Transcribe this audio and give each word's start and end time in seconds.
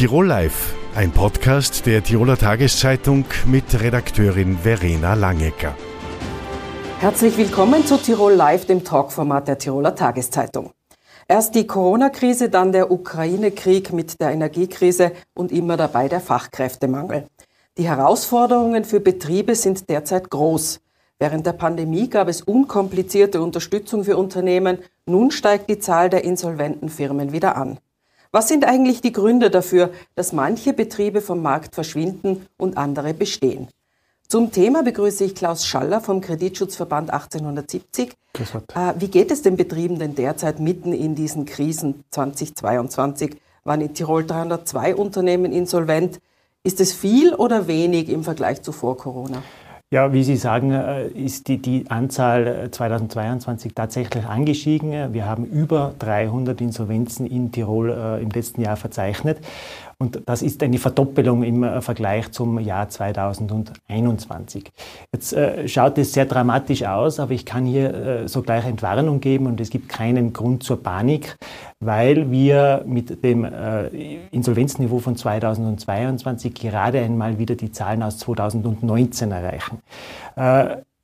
Tirol 0.00 0.28
Live, 0.28 0.74
ein 0.94 1.10
Podcast 1.10 1.84
der 1.84 2.02
Tiroler 2.02 2.38
Tageszeitung 2.38 3.26
mit 3.44 3.78
Redakteurin 3.78 4.56
Verena 4.56 5.12
Langecker. 5.12 5.76
Herzlich 7.00 7.36
willkommen 7.36 7.84
zu 7.84 7.98
Tirol 7.98 8.32
Live, 8.32 8.64
dem 8.64 8.82
Talkformat 8.82 9.46
der 9.46 9.58
Tiroler 9.58 9.94
Tageszeitung. 9.94 10.70
Erst 11.28 11.54
die 11.54 11.66
Corona-Krise, 11.66 12.48
dann 12.48 12.72
der 12.72 12.90
Ukraine-Krieg 12.90 13.92
mit 13.92 14.18
der 14.22 14.30
Energiekrise 14.30 15.12
und 15.34 15.52
immer 15.52 15.76
dabei 15.76 16.08
der 16.08 16.22
Fachkräftemangel. 16.22 17.26
Die 17.76 17.86
Herausforderungen 17.86 18.86
für 18.86 19.00
Betriebe 19.00 19.54
sind 19.54 19.90
derzeit 19.90 20.30
groß. 20.30 20.80
Während 21.18 21.44
der 21.44 21.52
Pandemie 21.52 22.08
gab 22.08 22.28
es 22.28 22.40
unkomplizierte 22.40 23.42
Unterstützung 23.42 24.04
für 24.04 24.16
Unternehmen. 24.16 24.78
Nun 25.04 25.30
steigt 25.30 25.68
die 25.68 25.78
Zahl 25.78 26.08
der 26.08 26.24
insolventen 26.24 26.88
Firmen 26.88 27.32
wieder 27.32 27.54
an. 27.58 27.78
Was 28.32 28.46
sind 28.46 28.64
eigentlich 28.64 29.00
die 29.00 29.10
Gründe 29.10 29.50
dafür, 29.50 29.90
dass 30.14 30.32
manche 30.32 30.72
Betriebe 30.72 31.20
vom 31.20 31.42
Markt 31.42 31.74
verschwinden 31.74 32.46
und 32.56 32.76
andere 32.76 33.12
bestehen? 33.12 33.66
Zum 34.28 34.52
Thema 34.52 34.84
begrüße 34.84 35.24
ich 35.24 35.34
Klaus 35.34 35.66
Schaller 35.66 36.00
vom 36.00 36.20
Kreditschutzverband 36.20 37.10
1870. 37.10 38.12
Äh, 38.38 38.94
wie 38.98 39.08
geht 39.08 39.32
es 39.32 39.42
den 39.42 39.56
Betrieben 39.56 39.98
denn 39.98 40.14
derzeit 40.14 40.60
mitten 40.60 40.92
in 40.92 41.16
diesen 41.16 41.44
Krisen 41.44 42.04
2022? 42.12 43.36
Waren 43.64 43.80
in 43.80 43.94
Tirol 43.94 44.24
302 44.24 44.94
Unternehmen 44.94 45.50
insolvent. 45.52 46.20
Ist 46.62 46.80
es 46.80 46.92
viel 46.92 47.34
oder 47.34 47.66
wenig 47.66 48.08
im 48.08 48.22
Vergleich 48.22 48.62
zu 48.62 48.70
vor 48.70 48.96
Corona? 48.96 49.42
Ja, 49.92 50.12
wie 50.12 50.22
Sie 50.22 50.36
sagen, 50.36 50.70
äh, 50.70 51.08
ist 51.08 51.48
die, 51.48 51.58
die 51.58 51.90
Anzahl 51.90 52.70
2022 52.70 53.72
äh, 53.72 53.74
tatsächlich 53.74 54.24
angestiegen. 54.24 55.12
Wir 55.12 55.26
haben 55.26 55.44
über 55.44 55.96
300 55.98 56.60
Insolvenzen 56.60 57.26
in 57.26 57.50
Tirol 57.50 57.90
äh, 57.90 58.22
im 58.22 58.30
letzten 58.30 58.62
Jahr 58.62 58.76
verzeichnet. 58.76 59.38
Und 60.02 60.22
das 60.24 60.40
ist 60.40 60.62
eine 60.62 60.78
Verdoppelung 60.78 61.42
im 61.42 61.62
äh, 61.62 61.82
Vergleich 61.82 62.32
zum 62.32 62.58
Jahr 62.58 62.88
2021. 62.88 64.72
Jetzt 65.12 65.34
äh, 65.34 65.68
schaut 65.68 65.98
es 65.98 66.14
sehr 66.14 66.24
dramatisch 66.24 66.84
aus, 66.84 67.20
aber 67.20 67.32
ich 67.32 67.44
kann 67.44 67.66
hier 67.66 67.94
äh, 67.94 68.28
sogleich 68.28 68.64
Entwarnung 68.64 69.20
geben 69.20 69.46
und 69.46 69.60
es 69.60 69.68
gibt 69.68 69.90
keinen 69.90 70.32
Grund 70.32 70.62
zur 70.62 70.82
Panik, 70.82 71.36
weil 71.80 72.30
wir 72.30 72.82
mit 72.86 73.22
dem 73.22 73.44
äh, 73.44 73.88
Insolvenzniveau 74.30 75.00
von 75.00 75.16
2022 75.16 76.54
gerade 76.54 77.00
einmal 77.00 77.38
wieder 77.38 77.54
die 77.54 77.70
Zahlen 77.70 78.02
aus 78.02 78.16
2019 78.18 79.30
erreichen. 79.30 79.80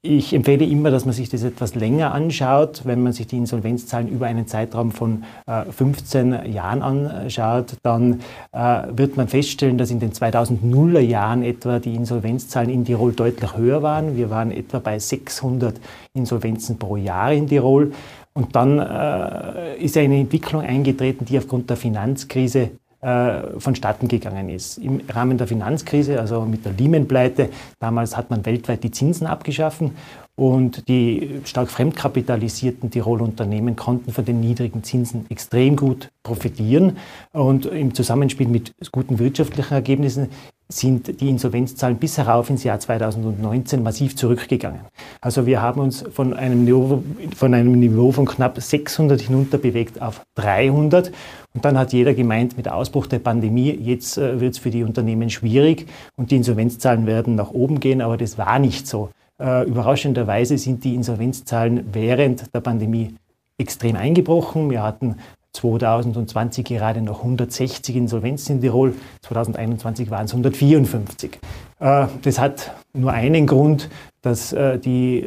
Äh, 0.07 0.17
ich 0.17 0.33
empfehle 0.33 0.65
immer, 0.65 0.91
dass 0.91 1.05
man 1.05 1.15
sich 1.15 1.29
das 1.29 1.43
etwas 1.43 1.75
länger 1.75 2.13
anschaut. 2.13 2.83
Wenn 2.85 3.03
man 3.03 3.13
sich 3.13 3.27
die 3.27 3.37
Insolvenzzahlen 3.37 4.09
über 4.09 4.27
einen 4.27 4.47
Zeitraum 4.47 4.93
von 4.93 5.25
äh, 5.47 5.65
15 5.65 6.53
Jahren 6.53 6.83
anschaut, 6.83 7.77
dann 7.83 8.21
äh, 8.53 8.83
wird 8.91 9.17
man 9.17 9.29
feststellen, 9.29 9.79
dass 9.79 9.91
in 9.91 10.01
den 10.01 10.13
2000er 10.13 11.01
Jahren 11.01 11.43
etwa 11.43 11.79
die 11.79 11.95
Insolvenzzahlen 11.95 12.71
in 12.71 12.85
Tirol 12.85 13.13
deutlich 13.13 13.57
höher 13.57 13.83
waren. 13.83 14.17
Wir 14.17 14.31
waren 14.31 14.51
etwa 14.51 14.79
bei 14.79 14.99
600 14.99 15.77
Insolvenzen 16.15 16.79
pro 16.79 16.97
Jahr 16.97 17.33
in 17.33 17.49
Tirol. 17.49 17.93
Und 18.35 18.55
dann 18.55 18.79
äh, 18.79 19.77
ist 19.79 19.97
eine 19.97 20.19
Entwicklung 20.19 20.61
eingetreten, 20.61 21.25
die 21.25 21.39
aufgrund 21.39 21.71
der 21.71 21.79
Finanzkrise 21.79 22.71
äh, 23.07 23.61
vonstatten 23.61 24.09
gegangen 24.09 24.49
ist. 24.49 24.79
Im 24.79 25.01
Rahmen 25.09 25.39
der 25.39 25.47
Finanzkrise, 25.47 26.19
also 26.19 26.41
mit 26.41 26.65
der 26.65 26.73
Lehman-Pleite, 26.73 27.51
damals 27.79 28.17
hat 28.17 28.31
man 28.31 28.45
weltweit 28.45 28.83
die 28.83 28.91
Zinsen 28.91 29.29
abgeschaffen 29.29 29.93
und 30.35 30.89
die 30.89 31.41
stark 31.45 31.71
fremdkapitalisierten 31.71 32.91
Tiroler 32.91 33.23
Unternehmen 33.23 33.77
konnten 33.77 34.13
von 34.13 34.25
den 34.25 34.41
niedrigen 34.41 34.83
Zinsen 34.83 35.25
extrem 35.31 35.77
gut 35.77 36.11
profitieren. 36.25 36.99
Und 37.33 37.67
im 37.67 37.95
Zusammenspiel 37.95 38.49
mit 38.49 38.73
guten 38.91 39.19
wirtschaftlichen 39.19 39.73
Ergebnissen 39.73 40.29
sind 40.69 41.21
die 41.21 41.29
Insolvenzzahlen 41.29 41.97
bis 41.97 42.19
herauf 42.19 42.51
ins 42.51 42.65
Jahr 42.65 42.81
2019 42.81 43.83
massiv 43.83 44.17
zurückgegangen. 44.17 44.81
Also 45.21 45.47
wir 45.47 45.63
haben 45.63 45.81
uns 45.81 46.05
von 46.13 46.35
einem 46.35 46.65
Niveau 46.65 47.03
von, 47.37 47.55
einem 47.55 47.79
Niveau 47.79 48.11
von 48.11 48.27
knapp 48.27 48.61
600 48.61 49.21
hinunter 49.21 49.59
bewegt 49.59 50.03
auf 50.03 50.23
300. 50.35 51.13
Und 51.57 51.65
dann 51.65 51.79
hat 51.79 51.95
jeder 51.95 52.13
gemeint, 52.13 52.59
mit 52.59 52.69
Ausbruch 52.69 53.07
der 53.07 53.19
Pandemie, 53.19 53.71
jetzt 53.71 54.19
äh, 54.19 54.39
wird 54.39 54.53
es 54.53 54.59
für 54.59 54.71
die 54.71 54.85
Unternehmen 54.85 55.31
schwierig 55.31 55.87
und 56.15 56.31
die 56.31 56.37
Insolvenzzahlen 56.37 57.07
werden 57.07 57.35
nach 57.35 57.51
oben 57.51 57.81
gehen, 57.81 58.03
aber 58.03 58.19
das 58.19 58.37
war 58.37 58.59
nicht 58.59 58.87
so. 58.87 59.09
Äh, 59.41 59.67
überraschenderweise 59.67 60.59
sind 60.59 60.85
die 60.85 60.95
Insolvenzzahlen 60.95 61.89
während 61.93 62.55
der 62.55 62.61
Pandemie 62.61 63.15
extrem 63.57 63.97
eingebrochen. 63.97 64.71
Wir 64.71 64.83
hatten 64.83 65.17
2020 65.55 66.67
gerade 66.67 67.01
noch 67.01 67.21
160 67.21 67.97
Insolvenzen 67.97 68.57
in 68.57 68.61
Tirol, 68.61 68.95
2021 69.23 70.11
waren 70.11 70.27
es 70.27 70.33
154. 70.33 71.39
Äh, 71.81 72.07
das 72.21 72.39
hat 72.39 72.73
nur 72.93 73.13
einen 73.13 73.47
Grund, 73.47 73.89
dass 74.21 74.53
äh, 74.53 74.79
die 74.79 75.25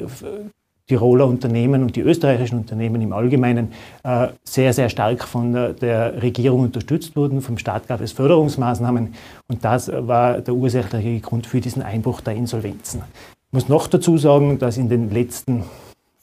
Tiroler 0.89 1.27
Unternehmen 1.27 1.83
und 1.83 1.95
die 1.95 2.01
österreichischen 2.01 2.57
Unternehmen 2.57 2.99
im 2.99 3.13
Allgemeinen 3.13 3.71
äh, 4.03 4.29
sehr, 4.43 4.73
sehr 4.73 4.89
stark 4.89 5.23
von 5.23 5.53
der 5.53 6.21
Regierung 6.21 6.61
unterstützt 6.61 7.15
wurden. 7.15 7.41
Vom 7.41 7.59
Staat 7.59 7.87
gab 7.87 8.01
es 8.01 8.11
Förderungsmaßnahmen 8.11 9.13
und 9.47 9.63
das 9.63 9.91
war 9.93 10.41
der 10.41 10.55
ursächliche 10.55 11.19
Grund 11.19 11.45
für 11.45 11.61
diesen 11.61 11.83
Einbruch 11.83 12.21
der 12.21 12.33
Insolvenzen. 12.33 13.03
Ich 13.47 13.53
muss 13.53 13.69
noch 13.69 13.87
dazu 13.87 14.17
sagen, 14.17 14.57
dass 14.57 14.77
in 14.77 14.89
den 14.89 15.11
letzten 15.11 15.63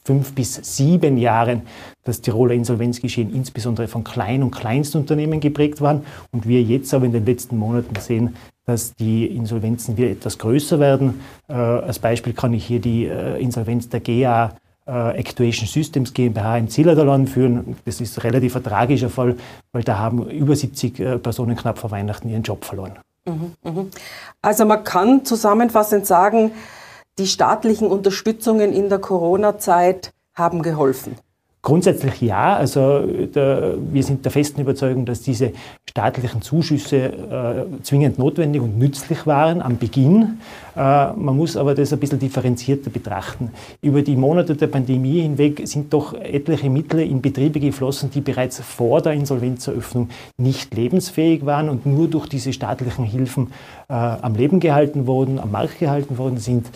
fünf 0.03 0.33
bis 0.35 0.55
sieben 0.55 1.17
Jahren 1.17 1.61
das 2.03 2.19
Tiroler 2.19 2.53
Insolvenzgeschehen 2.53 3.33
insbesondere 3.33 3.87
von 3.87 4.03
Klein- 4.03 4.43
und 4.43 4.51
Kleinstunternehmen 4.51 5.39
geprägt 5.39 5.79
waren 5.79 6.03
und 6.31 6.45
wir 6.45 6.61
jetzt 6.61 6.93
aber 6.93 7.05
in 7.05 7.13
den 7.13 7.25
letzten 7.25 7.57
Monaten 7.57 7.95
sehen, 7.99 8.35
dass 8.67 8.93
die 8.93 9.25
Insolvenzen 9.25 9.97
wieder 9.97 10.09
etwas 10.09 10.37
größer 10.37 10.79
werden. 10.79 11.21
Äh, 11.47 11.53
als 11.53 11.99
Beispiel 11.99 12.33
kann 12.33 12.53
ich 12.53 12.65
hier 12.65 12.79
die 12.79 13.05
äh, 13.05 13.41
Insolvenz 13.41 13.87
der 13.87 14.01
GA 14.01 14.53
äh, 14.85 15.17
Actuation 15.17 15.67
Systems 15.67 16.13
GmbH 16.13 16.57
in 16.57 16.69
Zillertal 16.69 17.09
anführen. 17.09 17.77
Das 17.85 18.01
ist 18.01 18.23
relativ 18.25 18.57
ein 18.57 18.63
tragischer 18.63 19.09
Fall, 19.09 19.37
weil 19.71 19.83
da 19.83 19.97
haben 19.97 20.29
über 20.29 20.55
70 20.55 20.99
äh, 20.99 21.17
Personen 21.17 21.55
knapp 21.55 21.79
vor 21.79 21.91
Weihnachten 21.91 22.29
ihren 22.29 22.43
Job 22.43 22.65
verloren. 22.65 22.99
Mhm, 23.25 23.53
mhm. 23.63 23.91
Also 24.41 24.65
man 24.65 24.83
kann 24.83 25.23
zusammenfassend 25.23 26.05
sagen, 26.05 26.51
die 27.17 27.27
staatlichen 27.27 27.87
Unterstützungen 27.87 28.73
in 28.73 28.89
der 28.89 28.99
Corona-Zeit 28.99 30.11
haben 30.35 30.61
geholfen. 30.61 31.15
Grundsätzlich 31.67 32.21
ja. 32.21 32.55
Also 32.55 33.01
der, 33.01 33.73
wir 33.91 34.01
sind 34.01 34.23
der 34.23 34.31
festen 34.31 34.61
Überzeugung, 34.61 35.03
dass 35.03 35.21
diese 35.21 35.51
staatlichen 35.89 36.41
Zuschüsse 36.41 36.97
äh, 36.97 37.83
zwingend 37.83 38.17
notwendig 38.17 38.61
und 38.61 38.79
nützlich 38.79 39.27
waren 39.27 39.61
am 39.61 39.77
Beginn. 39.77 40.39
Äh, 40.77 40.79
man 40.79 41.35
muss 41.35 41.57
aber 41.57 41.75
das 41.75 41.91
ein 41.91 41.99
bisschen 41.99 42.19
differenzierter 42.19 42.89
betrachten. 42.89 43.51
Über 43.81 44.01
die 44.01 44.15
Monate 44.15 44.55
der 44.55 44.67
Pandemie 44.67 45.19
hinweg 45.19 45.67
sind 45.67 45.91
doch 45.91 46.13
etliche 46.13 46.69
Mittel 46.69 47.01
in 47.01 47.21
Betriebe 47.21 47.59
geflossen, 47.59 48.11
die 48.11 48.21
bereits 48.21 48.61
vor 48.61 49.01
der 49.01 49.11
Insolvenzeröffnung 49.11 50.07
nicht 50.37 50.73
lebensfähig 50.73 51.45
waren 51.45 51.67
und 51.67 51.85
nur 51.85 52.07
durch 52.07 52.29
diese 52.29 52.53
staatlichen 52.53 53.03
Hilfen 53.03 53.47
äh, 53.89 53.93
am 53.93 54.35
Leben 54.35 54.61
gehalten 54.61 55.05
wurden, 55.05 55.37
am 55.37 55.51
Markt 55.51 55.79
gehalten 55.79 56.17
worden 56.17 56.37
sind. 56.37 56.67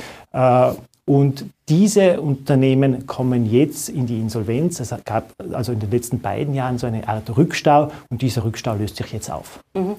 Und 1.05 1.45
diese 1.67 2.21
Unternehmen 2.21 3.07
kommen 3.07 3.45
jetzt 3.45 3.89
in 3.89 4.05
die 4.05 4.19
Insolvenz. 4.19 4.79
Es 4.79 4.93
gab 5.03 5.33
also 5.51 5.71
in 5.71 5.79
den 5.79 5.91
letzten 5.91 6.19
beiden 6.19 6.53
Jahren 6.53 6.77
so 6.77 6.87
eine 6.87 7.07
Art 7.07 7.35
Rückstau 7.35 7.91
und 8.09 8.21
dieser 8.21 8.43
Rückstau 8.43 8.75
löst 8.75 8.97
sich 8.97 9.11
jetzt 9.11 9.31
auf. 9.31 9.59
Mhm. 9.73 9.95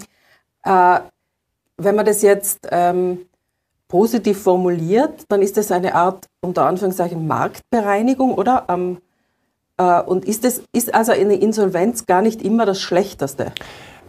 Äh, 0.65 1.01
wenn 1.77 1.97
man 1.97 2.07
das 2.07 2.23
jetzt 2.23 2.69
ähm, 2.71 3.19
positiv 3.89 4.43
formuliert, 4.43 5.25
dann 5.29 5.43
ist 5.43 5.57
das 5.57 5.73
eine 5.73 5.95
Art, 5.95 6.29
unter 6.41 6.67
Anführungszeichen, 6.67 7.27
Marktbereinigung, 7.27 8.35
oder? 8.35 8.65
Ähm, 8.69 8.99
äh, 9.77 10.01
und 10.01 10.25
ist, 10.25 10.45
das, 10.45 10.63
ist 10.73 10.95
also 10.95 11.13
eine 11.13 11.35
Insolvenz 11.35 12.07
gar 12.07 12.23
nicht 12.23 12.43
immer 12.43 12.65
das 12.65 12.81
Schlechteste? 12.81 13.53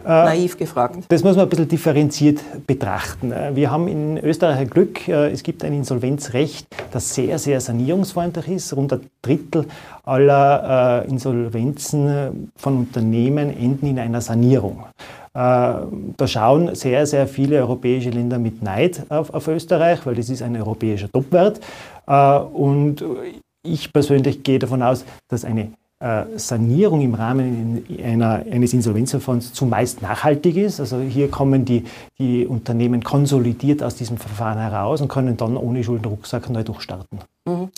Äh, 0.04 0.08
Naiv 0.08 0.56
gefragt. 0.58 0.98
Das 1.08 1.24
muss 1.24 1.36
man 1.36 1.46
ein 1.46 1.48
bisschen 1.48 1.68
differenziert 1.68 2.40
betrachten. 2.66 3.32
Äh, 3.32 3.56
wir 3.56 3.70
haben 3.70 3.88
in 3.88 4.18
Österreich 4.18 4.58
ein 4.58 4.70
Glück, 4.70 5.08
äh, 5.08 5.30
es 5.30 5.42
gibt 5.42 5.64
ein 5.64 5.72
Insolvenzrecht, 5.72 6.66
das 6.92 7.14
sehr, 7.14 7.38
sehr 7.38 7.60
sanierungsfreundlich 7.60 8.48
ist. 8.48 8.76
Rund 8.76 8.92
ein 8.92 9.00
Drittel 9.22 9.66
aller 10.04 11.04
Insolvenzen 11.08 12.52
von 12.56 12.76
Unternehmen 12.76 13.56
enden 13.56 13.86
in 13.86 13.98
einer 13.98 14.20
Sanierung. 14.20 14.84
Da 15.32 15.88
schauen 16.26 16.74
sehr, 16.74 17.06
sehr 17.06 17.26
viele 17.26 17.56
europäische 17.56 18.10
Länder 18.10 18.38
mit 18.38 18.62
Neid 18.62 19.02
auf, 19.08 19.32
auf 19.32 19.48
Österreich, 19.48 20.04
weil 20.04 20.14
das 20.14 20.28
ist 20.28 20.42
ein 20.42 20.54
europäischer 20.56 21.10
Topwert. 21.10 21.60
Und 22.06 23.02
ich 23.62 23.92
persönlich 23.92 24.42
gehe 24.42 24.58
davon 24.58 24.82
aus, 24.82 25.06
dass 25.28 25.44
eine 25.46 25.70
Sanierung 26.36 27.00
im 27.00 27.14
Rahmen 27.14 27.84
einer, 28.02 28.44
eines 28.50 28.74
Insolvenzverfahrens 28.74 29.52
zumeist 29.54 30.02
nachhaltig 30.02 30.56
ist. 30.56 30.78
Also 30.80 31.00
hier 31.00 31.30
kommen 31.30 31.64
die, 31.64 31.84
die 32.18 32.46
Unternehmen 32.46 33.02
konsolidiert 33.02 33.82
aus 33.82 33.94
diesem 33.96 34.18
Verfahren 34.18 34.58
heraus 34.58 35.00
und 35.00 35.08
können 35.08 35.36
dann 35.36 35.56
ohne 35.56 35.82
Schuldenrucksack 35.82 36.50
neu 36.50 36.62
durchstarten. 36.62 37.20
Mhm. 37.46 37.70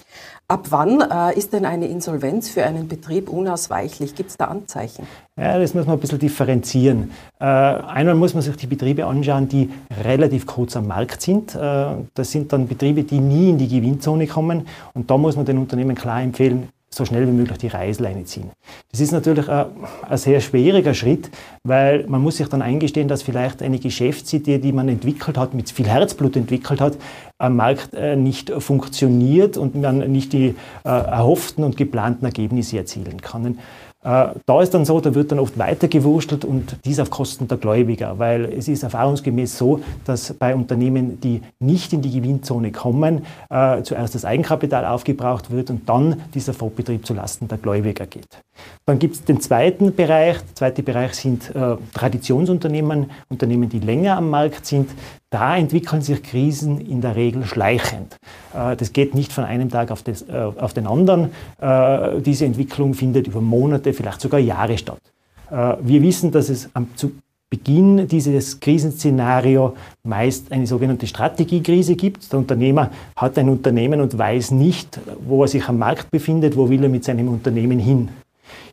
Ab 0.49 0.67
wann 0.71 1.01
äh, 1.01 1.37
ist 1.37 1.53
denn 1.53 1.65
eine 1.65 1.89
Insolvenz 1.89 2.49
für 2.49 2.65
einen 2.65 2.87
Betrieb 2.87 3.29
unausweichlich? 3.29 4.15
Gibt 4.15 4.31
es 4.31 4.37
da 4.37 4.45
Anzeichen? 4.45 5.07
Ja, 5.37 5.59
das 5.59 5.75
muss 5.75 5.87
man 5.87 5.97
ein 5.97 6.01
bisschen 6.01 6.21
differenzieren. 6.21 7.11
Äh, 7.41 7.45
einmal 7.45 8.15
muss 8.15 8.33
man 8.33 8.45
sich 8.45 8.57
die 8.57 8.69
Betriebe 8.69 9.07
anschauen, 9.07 9.49
die 9.49 9.71
relativ 10.05 10.47
kurz 10.47 10.77
am 10.77 10.87
Markt 10.87 11.21
sind. 11.21 11.57
Äh, 11.57 11.87
das 12.15 12.31
sind 12.31 12.53
dann 12.53 12.69
Betriebe, 12.69 13.03
die 13.03 13.19
nie 13.19 13.51
in 13.51 13.59
die 13.59 13.67
Gewinnzone 13.67 14.29
kommen. 14.29 14.69
Und 14.95 15.11
da 15.11 15.19
muss 15.19 15.35
man 15.35 15.45
den 15.45 15.59
Unternehmen 15.59 15.97
klar 15.97 16.23
empfehlen, 16.23 16.69
so 16.97 17.05
schnell 17.05 17.27
wie 17.27 17.33
möglich 17.33 17.59
die 17.59 17.69
Reißleine 17.69 18.25
ziehen. 18.25 18.51
Das 18.91 19.01
ist 19.01 19.13
natürlich 19.13 19.49
ein, 19.49 19.67
ein, 20.09 20.17
sehr 20.17 20.41
schwieriger 20.41 20.95
Schritt, 20.95 21.31
weil 21.63 22.07
man 22.07 22.23
muss 22.23 22.39
sich 22.39 22.49
dann 22.49 22.63
eingestehen, 22.63 23.07
dass 23.07 23.23
vielleicht 23.23 23.63
eine 23.63 23.79
Geschäftsidee, 23.79 24.59
die 24.59 24.73
man 24.73 24.89
entwickelt 24.89 25.37
hat, 25.37 25.53
mit 25.53 25.71
viel 25.71 25.87
Herzblut 25.87 26.37
entwickelt 26.37 26.81
hat, 26.81 26.97
am 27.39 27.57
Markt 27.57 27.93
äh, 27.93 28.17
nicht 28.17 28.51
funktioniert 28.51 29.59
und 29.59 29.75
man 29.75 30.11
nicht 30.11 30.33
die 30.33 30.55
äh, 30.85 30.89
erhofften 30.89 31.65
und 31.65 31.77
geplanten 31.77 32.25
Ergebnisse 32.25 32.79
erzielen 32.79 33.21
kann. 33.21 33.59
Äh, 34.07 34.29
da 34.47 34.63
ist 34.63 34.73
dann 34.73 34.85
so, 34.85 35.01
da 35.01 35.17
wird 35.17 35.33
dann 35.33 35.41
oft 35.41 35.59
weitergewurschtelt 35.59 36.45
und 36.45 36.77
dies 36.85 37.01
auf 37.01 37.11
Kosten 37.11 37.49
der 37.49 37.59
Gläubiger, 37.59 38.21
weil 38.21 38.45
es 38.45 38.69
ist 38.69 38.85
erfahrungsgemäß 38.85 39.59
so, 39.59 39.81
dass 40.05 40.33
bei 40.35 40.55
Unternehmen, 40.55 41.21
die 41.21 41.43
nicht 41.59 41.93
in 41.93 42.03
die 42.03 42.13
Gewinnzone 42.13 42.71
kommen, 42.71 43.27
äh, 43.51 43.83
zuerst 43.83 44.15
das 44.15 44.25
Eigenkapital 44.25 44.85
aufgebraucht 44.85 45.51
wird 45.51 45.71
und 45.71 45.89
dann 45.89 46.23
dieser 46.35 46.55
Fortbetrieb 46.55 47.05
zulasten 47.05 47.49
der 47.49 47.59
Gläubiger 47.59 48.07
geht. 48.07 48.29
Dann 48.87 49.01
gibt 49.01 49.17
es 49.17 49.25
den 49.25 49.41
zweiten 49.41 49.93
Bereich. 49.93 50.39
Der 50.39 50.55
zweite 50.55 50.85
Bereich 50.85 51.15
sind 51.15 51.55
äh, 51.57 51.77
Traditionsunternehmen, 51.93 53.11
Unternehmen, 53.29 53.69
die 53.69 53.81
länger 53.81 54.19
am 54.19 54.31
Markt 54.31 54.67
sind. 54.67 54.89
Da 55.31 55.57
entwickeln 55.57 56.03
sich 56.03 56.23
Krisen 56.23 56.81
in 56.81 57.01
der 57.01 57.17
Regel 57.17 57.45
schleichend. 57.45 58.17
Äh, 58.55 58.77
das 58.77 58.93
geht 58.93 59.15
nicht 59.15 59.33
von 59.33 59.45
einem 59.45 59.71
Tag 59.71 59.91
auf, 59.91 60.03
das, 60.03 60.23
äh, 60.23 60.33
auf 60.33 60.73
den 60.73 60.87
anderen. 60.87 61.31
Äh, 61.61 62.21
diese 62.21 62.45
Entwicklung 62.45 62.95
findet 62.95 63.27
über 63.27 63.41
Monate, 63.41 63.93
vielleicht 63.93 64.21
sogar 64.21 64.41
Jahre 64.41 64.79
statt. 64.79 65.01
Wir 65.49 66.03
wissen, 66.03 66.33
dass 66.33 66.49
es 66.49 66.69
am, 66.75 66.89
zu 66.97 67.13
Beginn 67.49 68.09
dieses 68.09 68.59
Krisenszenario 68.59 69.77
meist 70.03 70.51
eine 70.51 70.67
sogenannte 70.67 71.07
Strategiekrise 71.07 71.95
gibt. 71.95 72.33
Der 72.33 72.41
Unternehmer 72.41 72.91
hat 73.15 73.39
ein 73.39 73.49
Unternehmen 73.49 74.01
und 74.01 74.19
weiß 74.19 74.51
nicht, 74.51 74.99
wo 75.25 75.43
er 75.43 75.49
sich 75.49 75.69
am 75.69 75.79
Markt 75.79 76.11
befindet, 76.11 76.57
wo 76.57 76.69
will 76.69 76.83
er 76.83 76.89
mit 76.89 77.05
seinem 77.05 77.29
Unternehmen 77.29 77.79
hin. 77.79 78.09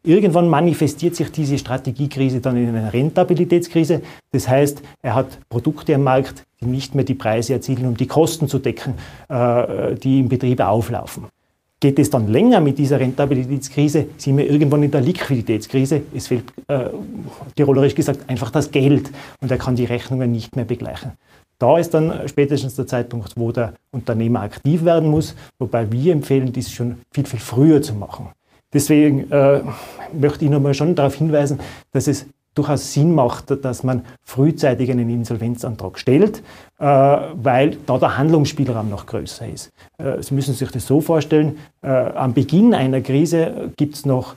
Irgendwann 0.03 0.49
manifestiert 0.49 1.15
sich 1.15 1.31
diese 1.31 1.57
Strategiekrise 1.57 2.41
dann 2.41 2.57
in 2.57 2.69
einer 2.69 2.91
Rentabilitätskrise. 2.91 4.01
Das 4.31 4.47
heißt, 4.47 4.81
er 5.01 5.15
hat 5.15 5.39
Produkte 5.49 5.95
am 5.95 6.03
Markt, 6.03 6.43
die 6.61 6.65
nicht 6.65 6.95
mehr 6.95 7.05
die 7.05 7.13
Preise 7.13 7.53
erzielen, 7.53 7.85
um 7.85 7.97
die 7.97 8.07
Kosten 8.07 8.47
zu 8.47 8.59
decken, 8.59 8.95
äh, 9.29 9.95
die 9.95 10.19
im 10.19 10.29
Betrieb 10.29 10.59
auflaufen. 10.59 11.25
Geht 11.79 11.99
es 11.99 12.09
dann 12.09 12.27
länger 12.29 12.61
mit 12.61 12.77
dieser 12.77 12.99
Rentabilitätskrise, 12.99 14.07
sind 14.17 14.37
wir 14.37 14.49
irgendwann 14.49 14.83
in 14.83 14.91
der 14.91 15.01
Liquiditätskrise. 15.01 16.03
Es 16.13 16.27
fehlt, 16.27 16.45
äh, 16.67 16.85
tirolerisch 17.55 17.93
gesagt, 17.93 18.29
einfach 18.29 18.51
das 18.51 18.71
Geld 18.71 19.11
und 19.41 19.51
er 19.51 19.57
kann 19.57 19.75
die 19.75 19.83
Rechnungen 19.85 20.31
nicht 20.31 20.55
mehr 20.55 20.65
begleichen. 20.65 21.11
Da 21.59 21.77
ist 21.77 21.93
dann 21.93 22.27
spätestens 22.27 22.75
der 22.75 22.87
Zeitpunkt, 22.87 23.33
wo 23.35 23.51
der 23.51 23.73
Unternehmer 23.91 24.41
aktiv 24.41 24.83
werden 24.83 25.09
muss, 25.09 25.35
wobei 25.59 25.89
wir 25.91 26.11
empfehlen, 26.11 26.51
dies 26.51 26.71
schon 26.71 26.97
viel, 27.13 27.25
viel 27.25 27.39
früher 27.39 27.81
zu 27.81 27.93
machen. 27.93 28.29
Deswegen 28.73 29.31
äh, 29.31 29.61
möchte 30.13 30.45
ich 30.45 30.51
nochmal 30.51 30.73
schon 30.73 30.95
darauf 30.95 31.15
hinweisen, 31.15 31.59
dass 31.91 32.07
es 32.07 32.25
durchaus 32.55 32.93
Sinn 32.93 33.15
macht, 33.15 33.51
dass 33.63 33.83
man 33.83 34.03
frühzeitig 34.23 34.91
einen 34.91 35.09
Insolvenzantrag 35.09 35.97
stellt, 35.97 36.43
äh, 36.79 36.85
weil 36.85 37.77
da 37.85 37.97
der 37.97 38.17
Handlungsspielraum 38.17 38.89
noch 38.89 39.05
größer 39.05 39.47
ist. 39.47 39.71
Äh, 39.97 40.21
Sie 40.21 40.33
müssen 40.33 40.53
sich 40.53 40.69
das 40.69 40.85
so 40.85 41.01
vorstellen, 41.01 41.57
äh, 41.81 41.87
am 41.87 42.33
Beginn 42.33 42.73
einer 42.73 43.01
Krise 43.01 43.71
gibt 43.75 43.95
es 43.95 44.05
noch 44.05 44.35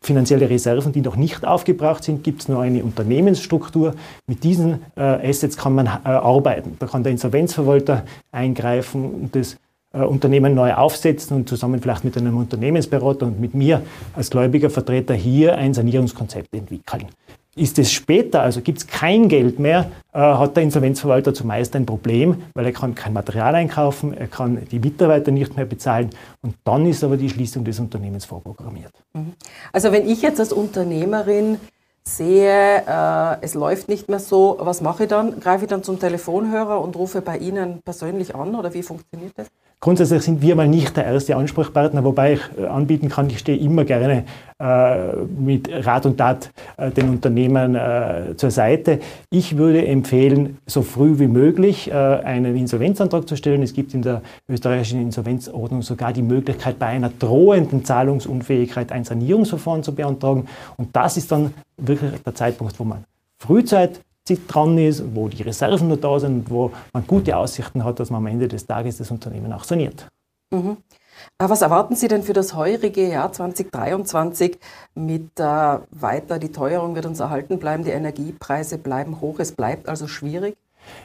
finanzielle 0.00 0.48
Reserven, 0.48 0.92
die 0.92 1.00
noch 1.00 1.16
nicht 1.16 1.44
aufgebraucht 1.44 2.04
sind, 2.04 2.22
gibt 2.22 2.42
es 2.42 2.48
noch 2.48 2.60
eine 2.60 2.84
Unternehmensstruktur. 2.84 3.94
Mit 4.28 4.44
diesen 4.44 4.84
äh, 4.96 5.00
Assets 5.00 5.56
kann 5.56 5.74
man 5.74 5.86
äh, 5.86 5.90
arbeiten. 6.04 6.76
Da 6.78 6.86
kann 6.86 7.02
der 7.02 7.12
Insolvenzverwalter 7.12 8.04
eingreifen 8.30 9.04
und 9.04 9.34
das 9.34 9.56
Unternehmen 10.04 10.54
neu 10.54 10.74
aufsetzen 10.74 11.36
und 11.36 11.48
zusammen 11.48 11.80
vielleicht 11.80 12.04
mit 12.04 12.16
einem 12.16 12.36
Unternehmensberater 12.36 13.26
und 13.26 13.40
mit 13.40 13.54
mir 13.54 13.82
als 14.14 14.30
Gläubigervertreter 14.30 15.14
hier 15.14 15.56
ein 15.56 15.74
Sanierungskonzept 15.74 16.54
entwickeln. 16.54 17.06
Ist 17.54 17.78
es 17.78 17.90
später, 17.90 18.42
also 18.42 18.60
gibt 18.60 18.78
es 18.78 18.86
kein 18.86 19.28
Geld 19.28 19.58
mehr, 19.58 19.90
äh, 20.12 20.18
hat 20.18 20.56
der 20.56 20.62
Insolvenzverwalter 20.62 21.32
zumeist 21.32 21.74
ein 21.74 21.86
Problem, 21.86 22.42
weil 22.52 22.66
er 22.66 22.72
kann 22.72 22.94
kein 22.94 23.14
Material 23.14 23.54
einkaufen, 23.54 24.12
er 24.12 24.26
kann 24.26 24.66
die 24.70 24.78
Mitarbeiter 24.78 25.30
nicht 25.30 25.56
mehr 25.56 25.64
bezahlen 25.64 26.10
und 26.42 26.54
dann 26.64 26.84
ist 26.84 27.02
aber 27.02 27.16
die 27.16 27.30
Schließung 27.30 27.64
des 27.64 27.80
Unternehmens 27.80 28.26
vorprogrammiert. 28.26 28.92
Mhm. 29.14 29.32
Also 29.72 29.90
wenn 29.90 30.06
ich 30.06 30.20
jetzt 30.20 30.38
als 30.38 30.52
Unternehmerin 30.52 31.56
sehe, 32.06 32.82
äh, 32.86 33.36
es 33.40 33.54
läuft 33.54 33.88
nicht 33.88 34.10
mehr 34.10 34.20
so, 34.20 34.58
was 34.60 34.82
mache 34.82 35.04
ich 35.04 35.08
dann? 35.08 35.40
Greife 35.40 35.64
ich 35.64 35.70
dann 35.70 35.82
zum 35.82 35.98
Telefonhörer 35.98 36.80
und 36.80 36.94
rufe 36.94 37.22
bei 37.22 37.38
Ihnen 37.38 37.80
persönlich 37.82 38.34
an 38.34 38.54
oder 38.54 38.74
wie 38.74 38.82
funktioniert 38.82 39.32
das? 39.36 39.48
Grundsätzlich 39.78 40.22
sind 40.22 40.40
wir 40.40 40.56
mal 40.56 40.66
nicht 40.66 40.96
der 40.96 41.04
erste 41.04 41.36
Ansprechpartner, 41.36 42.02
wobei 42.02 42.34
ich 42.34 42.40
äh, 42.58 42.64
anbieten 42.66 43.10
kann, 43.10 43.28
ich 43.28 43.40
stehe 43.40 43.58
immer 43.58 43.84
gerne 43.84 44.24
äh, 44.58 45.16
mit 45.38 45.68
Rat 45.70 46.06
und 46.06 46.16
Tat 46.16 46.50
äh, 46.78 46.90
den 46.90 47.10
Unternehmen 47.10 47.74
äh, 47.74 48.34
zur 48.36 48.50
Seite. 48.50 49.00
Ich 49.28 49.58
würde 49.58 49.86
empfehlen, 49.86 50.56
so 50.66 50.80
früh 50.80 51.18
wie 51.18 51.26
möglich 51.26 51.90
äh, 51.90 51.94
einen 51.94 52.56
Insolvenzantrag 52.56 53.28
zu 53.28 53.36
stellen. 53.36 53.62
Es 53.62 53.74
gibt 53.74 53.92
in 53.92 54.00
der 54.00 54.22
österreichischen 54.48 55.02
Insolvenzordnung 55.02 55.82
sogar 55.82 56.14
die 56.14 56.22
Möglichkeit, 56.22 56.78
bei 56.78 56.86
einer 56.86 57.10
drohenden 57.10 57.84
Zahlungsunfähigkeit 57.84 58.90
ein 58.92 59.04
Sanierungsverfahren 59.04 59.82
zu 59.82 59.94
beantragen. 59.94 60.46
Und 60.78 60.96
das 60.96 61.18
ist 61.18 61.30
dann 61.30 61.52
wirklich 61.76 62.12
der 62.24 62.34
Zeitpunkt, 62.34 62.80
wo 62.80 62.84
man 62.84 63.04
frühzeitig 63.38 64.05
dran 64.34 64.76
ist, 64.78 65.02
wo 65.14 65.28
die 65.28 65.42
Reserven 65.42 65.88
noch 65.88 65.96
da 65.96 66.18
sind, 66.18 66.50
wo 66.50 66.72
man 66.92 67.06
gute 67.06 67.36
Aussichten 67.36 67.84
hat, 67.84 68.00
dass 68.00 68.10
man 68.10 68.18
am 68.18 68.26
Ende 68.26 68.48
des 68.48 68.66
Tages 68.66 68.98
das 68.98 69.10
Unternehmen 69.10 69.52
auch 69.52 69.64
saniert. 69.64 70.08
Mhm. 70.50 70.76
Was 71.38 71.62
erwarten 71.62 71.96
Sie 71.96 72.08
denn 72.08 72.22
für 72.22 72.32
das 72.32 72.54
heurige 72.54 73.08
Jahr 73.08 73.32
2023 73.32 74.58
mit 74.94 75.38
äh, 75.38 75.78
weiter, 75.90 76.38
die 76.38 76.52
Teuerung 76.52 76.94
wird 76.94 77.06
uns 77.06 77.20
erhalten 77.20 77.58
bleiben, 77.58 77.84
die 77.84 77.90
Energiepreise 77.90 78.78
bleiben 78.78 79.20
hoch, 79.20 79.38
es 79.38 79.52
bleibt 79.52 79.88
also 79.88 80.06
schwierig? 80.08 80.56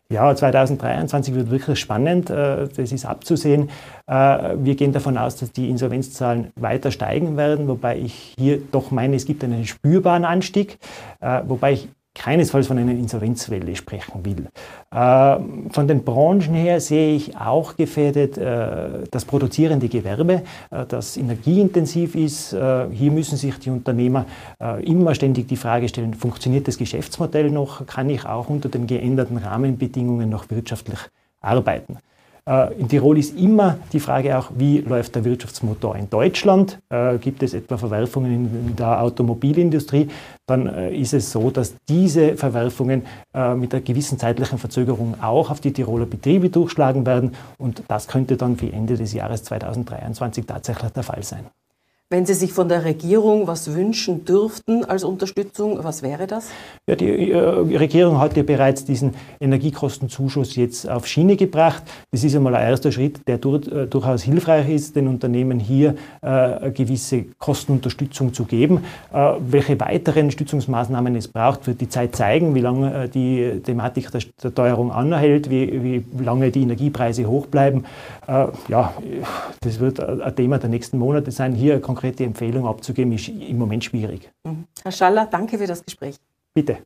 Ja, 0.09 0.35
2023 0.35 1.33
wird 1.33 1.49
wirklich 1.49 1.79
spannend, 1.79 2.29
äh, 2.29 2.67
das 2.67 2.91
ist 2.91 3.05
abzusehen. 3.05 3.69
Äh, 4.07 4.55
wir 4.57 4.75
gehen 4.75 4.91
davon 4.91 5.17
aus, 5.17 5.37
dass 5.37 5.51
die 5.51 5.69
Insolvenzzahlen 5.69 6.51
weiter 6.55 6.91
steigen 6.91 7.37
werden, 7.37 7.67
wobei 7.67 7.97
ich 7.97 8.35
hier 8.37 8.59
doch 8.71 8.91
meine, 8.91 9.15
es 9.15 9.25
gibt 9.25 9.43
einen 9.43 9.65
spürbaren 9.65 10.25
Anstieg, 10.25 10.77
äh, 11.21 11.41
wobei 11.47 11.73
ich 11.73 11.89
keinesfalls 12.13 12.67
von 12.67 12.77
einer 12.77 12.91
Insolvenzwelle 12.91 13.75
sprechen 13.75 14.25
will. 14.25 14.47
Äh, 14.93 15.71
von 15.71 15.87
den 15.87 16.03
Branchen 16.03 16.53
her 16.53 16.81
sehe 16.81 17.15
ich 17.15 17.37
auch 17.37 17.75
gefährdet 17.77 18.37
äh, 18.37 19.05
das 19.09 19.25
produzierende 19.25 19.87
Gewerbe, 19.87 20.43
äh, 20.71 20.85
das 20.87 21.17
energieintensiv 21.17 22.15
ist. 22.15 22.51
Hier 22.51 23.11
müssen 23.11 23.37
sich 23.37 23.57
die 23.59 23.69
Unternehmer 23.69 24.25
immer 24.81 25.15
ständig 25.15 25.47
die 25.47 25.55
Frage 25.55 25.87
stellen, 25.87 26.13
funktioniert 26.13 26.67
das 26.67 26.77
Geschäftsmodell 26.77 27.49
noch? 27.49 27.85
Kann 27.85 28.09
ich 28.09 28.25
auch 28.25 28.49
unter 28.49 28.69
den 28.69 28.87
geänderten 28.87 29.37
Rahmenbedingungen 29.37 30.29
noch 30.29 30.49
wirtschaftlich 30.49 30.99
arbeiten? 31.39 31.97
Äh, 32.51 32.73
in 32.73 32.89
Tirol 32.89 33.17
ist 33.17 33.37
immer 33.39 33.77
die 33.93 33.99
Frage 33.99 34.37
auch, 34.37 34.51
wie 34.55 34.79
läuft 34.79 35.15
der 35.15 35.23
Wirtschaftsmotor 35.23 35.95
in 35.95 36.09
Deutschland? 36.09 36.79
Äh, 36.89 37.17
gibt 37.17 37.43
es 37.43 37.53
etwa 37.53 37.77
Verwerfungen 37.77 38.67
in 38.67 38.75
der 38.75 39.01
Automobilindustrie? 39.01 40.09
Dann 40.47 40.67
äh, 40.67 40.93
ist 40.93 41.13
es 41.13 41.31
so, 41.31 41.49
dass 41.49 41.75
diese 41.87 42.35
Verwerfungen 42.35 43.03
mit 43.55 43.73
einer 43.73 43.81
gewissen 43.81 44.19
zeitlichen 44.19 44.57
Verzögerung 44.57 45.15
auch 45.21 45.51
auf 45.51 45.61
die 45.61 45.71
Tiroler 45.71 46.05
Betriebe 46.05 46.49
durchschlagen 46.49 47.05
werden. 47.05 47.33
Und 47.57 47.83
das 47.87 48.07
könnte 48.07 48.35
dann 48.35 48.57
für 48.57 48.71
Ende 48.71 48.97
des 48.97 49.13
Jahres 49.13 49.43
2023 49.43 50.45
tatsächlich 50.45 50.91
der 50.91 51.03
Fall 51.03 51.23
sein. 51.23 51.45
Wenn 52.11 52.25
Sie 52.25 52.33
sich 52.33 52.51
von 52.51 52.67
der 52.67 52.83
Regierung 52.83 53.47
was 53.47 53.73
wünschen 53.73 54.25
dürften 54.25 54.83
als 54.83 55.05
Unterstützung, 55.05 55.81
was 55.81 56.03
wäre 56.03 56.27
das? 56.27 56.49
Ja, 56.85 56.97
die 56.97 57.31
äh, 57.31 57.37
Regierung 57.37 58.19
hat 58.19 58.35
ja 58.35 58.43
bereits 58.43 58.83
diesen 58.83 59.13
Energiekostenzuschuss 59.39 60.57
jetzt 60.57 60.89
auf 60.89 61.07
Schiene 61.07 61.37
gebracht. 61.37 61.83
Das 62.11 62.25
ist 62.25 62.35
einmal 62.35 62.55
ein 62.55 62.67
erster 62.67 62.91
Schritt, 62.91 63.25
der 63.29 63.37
durch, 63.37 63.65
äh, 63.69 63.87
durchaus 63.87 64.23
hilfreich 64.23 64.67
ist, 64.67 64.97
den 64.97 65.07
Unternehmen 65.07 65.57
hier 65.57 65.95
äh, 66.21 66.71
gewisse 66.71 67.27
Kostenunterstützung 67.39 68.33
zu 68.33 68.43
geben. 68.43 68.83
Äh, 69.13 69.35
welche 69.47 69.79
weiteren 69.79 70.31
Stützungsmaßnahmen 70.31 71.15
es 71.15 71.29
braucht, 71.29 71.65
wird 71.65 71.79
die 71.79 71.87
Zeit 71.87 72.13
zeigen, 72.17 72.55
wie 72.55 72.59
lange 72.59 73.05
äh, 73.05 73.07
die 73.07 73.61
Thematik 73.63 74.11
der, 74.11 74.19
der 74.43 74.53
Teuerung 74.53 74.91
anhält, 74.91 75.49
wie, 75.49 76.03
wie, 76.11 76.25
lange 76.25 76.51
die 76.51 76.63
Energiepreise 76.63 77.25
hoch 77.25 77.45
bleiben. 77.45 77.85
Ja, 78.67 78.93
das 79.61 79.79
wird 79.79 79.99
ein 79.99 80.35
Thema 80.35 80.57
der 80.57 80.69
nächsten 80.69 80.97
Monate 80.97 81.31
sein. 81.31 81.53
Hier 81.53 81.79
konkret 81.79 82.00
konkrete 82.01 82.23
Empfehlung 82.23 82.67
abzugeben, 82.67 83.13
ist 83.13 83.27
im 83.27 83.57
Moment 83.59 83.83
schwierig. 83.83 84.31
Mhm. 84.43 84.65
Herr 84.81 84.91
Schaller, 84.91 85.27
danke 85.27 85.59
für 85.59 85.67
das 85.67 85.85
Gespräch. 85.85 86.15
Bitte. 86.53 86.79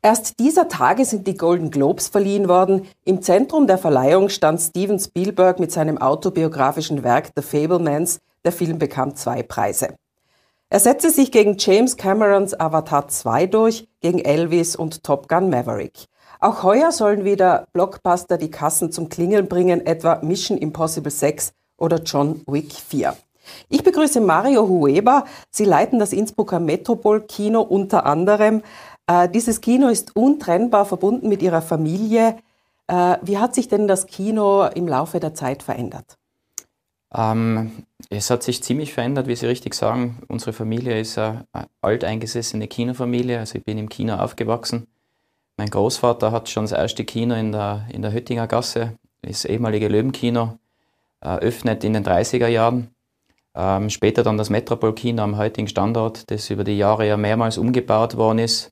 Erst 0.00 0.40
dieser 0.40 0.66
Tage 0.68 1.04
sind 1.04 1.26
die 1.26 1.36
Golden 1.36 1.70
Globes 1.70 2.08
verliehen 2.08 2.48
worden. 2.48 2.88
Im 3.04 3.22
Zentrum 3.22 3.66
der 3.66 3.78
Verleihung 3.78 4.30
stand 4.30 4.60
Steven 4.60 4.98
Spielberg 4.98 5.60
mit 5.60 5.70
seinem 5.70 5.98
autobiografischen 5.98 7.04
Werk 7.04 7.30
The 7.36 7.42
Fablemans. 7.42 8.18
Der 8.44 8.50
Film 8.52 8.78
bekam 8.78 9.14
zwei 9.14 9.42
Preise. 9.42 9.94
Er 10.70 10.80
setzte 10.80 11.10
sich 11.10 11.30
gegen 11.30 11.56
James 11.58 11.98
Camerons 11.98 12.58
Avatar 12.58 13.06
2 13.06 13.46
durch, 13.46 13.86
gegen 14.00 14.18
Elvis 14.18 14.74
und 14.74 15.04
Top 15.04 15.28
Gun 15.28 15.50
Maverick. 15.50 16.06
Auch 16.40 16.62
heuer 16.64 16.90
sollen 16.90 17.24
wieder 17.24 17.66
Blockbuster 17.72 18.38
die 18.38 18.50
Kassen 18.50 18.90
zum 18.90 19.08
Klingeln 19.08 19.46
bringen, 19.46 19.86
etwa 19.86 20.18
Mission 20.22 20.58
Impossible 20.58 21.12
6 21.12 21.52
oder 21.82 22.00
John 22.02 22.42
Wick 22.46 22.72
4. 22.72 23.16
Ich 23.68 23.82
begrüße 23.82 24.20
Mario 24.20 24.68
Hueber. 24.68 25.24
Sie 25.50 25.64
leiten 25.64 25.98
das 25.98 26.12
Innsbrucker 26.12 26.60
Metropol 26.60 27.22
Kino 27.22 27.60
unter 27.60 28.06
anderem. 28.06 28.62
Äh, 29.06 29.28
dieses 29.28 29.60
Kino 29.60 29.88
ist 29.88 30.14
untrennbar 30.16 30.86
verbunden 30.86 31.28
mit 31.28 31.42
Ihrer 31.42 31.60
Familie. 31.60 32.36
Äh, 32.86 33.16
wie 33.22 33.38
hat 33.38 33.54
sich 33.54 33.68
denn 33.68 33.88
das 33.88 34.06
Kino 34.06 34.66
im 34.66 34.86
Laufe 34.86 35.18
der 35.18 35.34
Zeit 35.34 35.62
verändert? 35.62 36.18
Ähm, 37.14 37.84
es 38.10 38.30
hat 38.30 38.42
sich 38.42 38.62
ziemlich 38.62 38.92
verändert, 38.92 39.26
wie 39.26 39.36
Sie 39.36 39.46
richtig 39.46 39.74
sagen. 39.74 40.22
Unsere 40.28 40.52
Familie 40.52 40.98
ist 41.00 41.18
eine 41.18 41.46
alteingesessene 41.80 42.68
Kinofamilie. 42.68 43.38
Also 43.38 43.58
ich 43.58 43.64
bin 43.64 43.76
im 43.76 43.88
Kino 43.88 44.14
aufgewachsen. 44.14 44.86
Mein 45.56 45.68
Großvater 45.68 46.32
hat 46.32 46.48
schon 46.48 46.64
das 46.64 46.72
erste 46.72 47.04
Kino 47.04 47.34
in 47.34 47.52
der, 47.52 47.86
in 47.92 48.02
der 48.02 48.12
Höttinger 48.12 48.46
Gasse, 48.46 48.96
das 49.20 49.44
ehemalige 49.44 49.88
Löwenkino, 49.88 50.58
eröffnet 51.22 51.84
in 51.84 51.94
den 51.94 52.04
30er 52.04 52.48
Jahren. 52.48 52.88
Ähm, 53.54 53.90
später 53.90 54.22
dann 54.22 54.38
das 54.38 54.50
Metropol-Kino 54.50 55.22
am 55.22 55.36
heutigen 55.36 55.68
Standort, 55.68 56.30
das 56.30 56.50
über 56.50 56.64
die 56.64 56.78
Jahre 56.78 57.06
ja 57.06 57.16
mehrmals 57.16 57.58
umgebaut 57.58 58.16
worden 58.16 58.38
ist. 58.38 58.70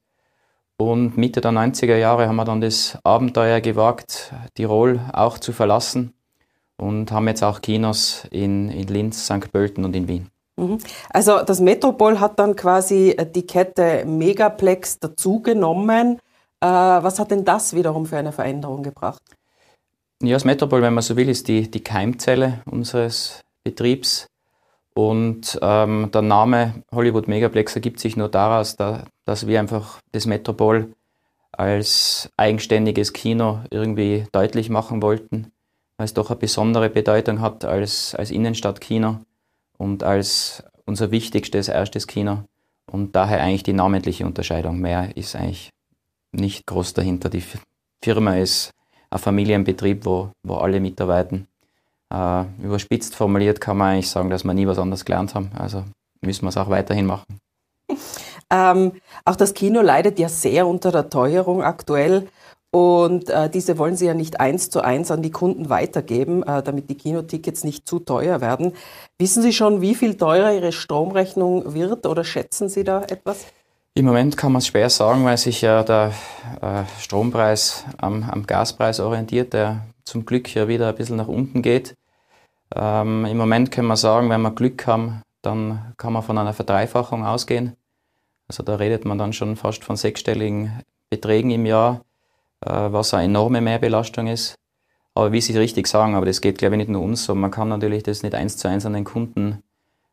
Und 0.79 1.19
Mitte 1.19 1.43
der 1.43 1.51
90er 1.51 1.97
Jahre 1.97 2.27
haben 2.27 2.37
wir 2.37 2.45
dann 2.47 2.63
das 2.63 2.99
Abenteuer 3.05 3.61
gewagt, 3.61 4.33
Tirol 4.55 5.01
auch 5.13 5.37
zu 5.39 5.53
verlassen 5.53 6.15
und 6.79 7.13
haben 7.13 7.29
jetzt 7.29 7.45
auch 7.45 7.61
Kinos 7.61 8.27
in, 8.31 8.71
in 8.71 8.89
Linz, 8.89 9.27
St. 9.27 9.53
Pölten 9.53 9.85
und 9.85 9.95
in 9.95 10.09
Wien. 10.09 10.31
Mhm. 10.57 10.79
Also 11.11 11.43
das 11.43 11.61
Metropol 11.61 12.19
hat 12.19 12.39
dann 12.39 12.57
quasi 12.57 13.15
die 13.35 13.47
Kette 13.47 14.05
Megaplex 14.07 14.99
dazugenommen. 14.99 16.19
Äh, 16.63 16.67
was 16.67 17.19
hat 17.19 17.31
denn 17.31 17.45
das 17.45 17.75
wiederum 17.75 18.07
für 18.07 18.17
eine 18.17 18.33
Veränderung 18.33 18.83
gebracht? 18.83 19.23
Ja, 20.23 20.35
das 20.35 20.45
Metropol, 20.45 20.83
wenn 20.83 20.93
man 20.93 21.03
so 21.03 21.17
will, 21.17 21.31
ist 21.31 21.49
die, 21.49 21.71
die 21.71 21.83
Keimzelle 21.83 22.61
unseres 22.67 23.43
Betriebs. 23.65 24.27
Und 24.93 25.59
ähm, 25.63 26.11
der 26.13 26.21
Name 26.21 26.83
Hollywood 26.93 27.27
Megaplex 27.27 27.75
ergibt 27.75 28.01
sich 28.01 28.17
nur 28.19 28.29
daraus, 28.29 28.77
da, 28.77 29.05
dass 29.25 29.47
wir 29.47 29.59
einfach 29.59 29.99
das 30.13 30.27
Metropol 30.27 30.95
als 31.53 32.29
eigenständiges 32.37 33.15
Kino 33.15 33.61
irgendwie 33.71 34.27
deutlich 34.33 34.69
machen 34.69 35.01
wollten, 35.01 35.53
weil 35.97 36.05
es 36.05 36.15
doch 36.15 36.31
eine 36.31 36.39
besondere 36.39 36.91
Bedeutung 36.91 37.41
hat 37.41 37.65
als, 37.65 38.15
als 38.15 38.31
Innenstadtkino 38.31 39.21
und 39.79 40.03
als 40.03 40.63
unser 40.85 41.11
wichtigstes 41.11 41.69
erstes 41.69 42.07
Kino. 42.07 42.45
Und 42.91 43.17
daher 43.17 43.41
eigentlich 43.41 43.63
die 43.63 43.73
namentliche 43.73 44.27
Unterscheidung. 44.27 44.81
Mehr 44.81 45.17
ist 45.17 45.35
eigentlich 45.35 45.71
nicht 46.33 46.67
groß 46.67 46.93
dahinter. 46.93 47.31
Die 47.31 47.45
Firma 48.03 48.37
ist 48.37 48.73
ein 49.11 49.19
Familienbetrieb, 49.19 50.05
wo, 50.05 50.31
wo 50.43 50.55
alle 50.57 50.81
mitarbeiten. 50.81 51.47
Äh, 52.13 52.45
überspitzt 52.63 53.15
formuliert 53.15 53.61
kann 53.61 53.77
man 53.77 53.93
eigentlich 53.93 54.11
sagen, 54.11 54.31
dass 54.31 54.45
wir 54.45 54.55
nie 54.55 54.67
was 54.67 54.79
anderes 54.79 55.05
gelernt 55.05 55.35
haben. 55.35 55.51
Also 55.57 55.85
müssen 56.23 56.45
wir 56.45 56.49
es 56.49 56.57
auch 56.57 56.71
weiterhin 56.71 57.07
machen. 57.07 57.39
Ähm, 58.53 58.95
auch 59.25 59.37
das 59.37 59.55
Kino 59.55 59.81
leidet 59.81 60.19
ja 60.19 60.29
sehr 60.29 60.67
unter 60.67 60.91
der 60.91 61.09
Teuerung 61.09 61.63
aktuell. 61.63 62.27
Und 62.73 63.29
äh, 63.29 63.51
diese 63.51 63.79
wollen 63.79 63.97
Sie 63.97 64.07
ja 64.07 64.15
nicht 64.15 64.39
eins 64.39 64.71
zu 64.71 64.81
eins 64.81 65.11
an 65.11 65.23
die 65.23 65.31
Kunden 65.31 65.69
weitergeben, 65.71 66.43
äh, 66.43 66.63
damit 66.63 66.89
die 66.89 66.97
Kinotickets 66.97 67.65
nicht 67.65 67.89
zu 67.89 67.99
teuer 67.99 68.41
werden. 68.41 68.73
Wissen 69.19 69.43
Sie 69.43 69.53
schon, 69.53 69.81
wie 69.81 69.95
viel 69.97 70.17
teurer 70.17 70.53
Ihre 70.53 70.71
Stromrechnung 70.71 71.75
wird 71.75 72.07
oder 72.07 72.23
schätzen 72.23 72.69
Sie 72.69 72.85
da 72.85 73.03
etwas? 73.03 73.47
Im 73.95 74.07
Moment 74.07 74.37
kann 74.37 74.53
man 74.53 74.61
es 74.61 74.69
schwer 74.69 74.89
sagen, 74.89 75.25
weil 75.25 75.37
sich 75.37 75.63
ja 75.63 75.83
der 75.83 76.13
äh, 76.63 76.85
Strompreis 77.01 77.85
am, 77.99 78.23
am, 78.23 78.47
Gaspreis 78.47 79.01
orientiert, 79.01 79.53
der 79.53 79.85
zum 80.05 80.25
Glück 80.25 80.55
ja 80.55 80.69
wieder 80.69 80.89
ein 80.89 80.95
bisschen 80.95 81.17
nach 81.17 81.27
unten 81.27 81.61
geht. 81.61 81.97
Ähm, 82.75 83.25
Im 83.25 83.37
Moment 83.37 83.73
können 83.73 83.89
wir 83.89 83.97
sagen, 83.97 84.31
wenn 84.31 84.43
wir 84.43 84.53
Glück 84.53 84.87
haben, 84.87 85.23
dann 85.43 85.93
kann 85.97 86.13
man 86.13 86.23
von 86.23 86.39
einer 86.39 86.53
Verdreifachung 86.53 87.27
ausgehen. 87.27 87.77
Also 88.47 88.63
da 88.63 88.77
redet 88.77 89.05
man 89.05 89.19
dann 89.19 89.33
schon 89.33 89.57
fast 89.57 89.83
von 89.83 89.97
sechsstelligen 89.97 90.85
Beträgen 91.09 91.51
im 91.51 91.67
Jahr, 91.67 92.05
äh, 92.61 92.71
was 92.71 93.13
eine 93.13 93.25
enorme 93.25 93.61
Mehrbelastung 93.61 94.29
ist. 94.29 94.55
Aber 95.15 95.33
wie 95.33 95.41
Sie 95.41 95.59
richtig 95.59 95.89
sagen, 95.89 96.15
aber 96.15 96.27
das 96.27 96.41
geht 96.41 96.59
glaube 96.59 96.77
ich 96.77 96.79
nicht 96.79 96.91
nur 96.91 97.03
uns 97.03 97.25
so, 97.25 97.35
man 97.35 97.51
kann 97.51 97.69
natürlich 97.69 98.05
das 98.05 98.23
nicht 98.23 98.37
eins 98.37 98.57
zu 98.57 98.69
eins 98.69 98.87
an 98.87 98.93
den 98.93 99.05
Kunden 99.05 99.65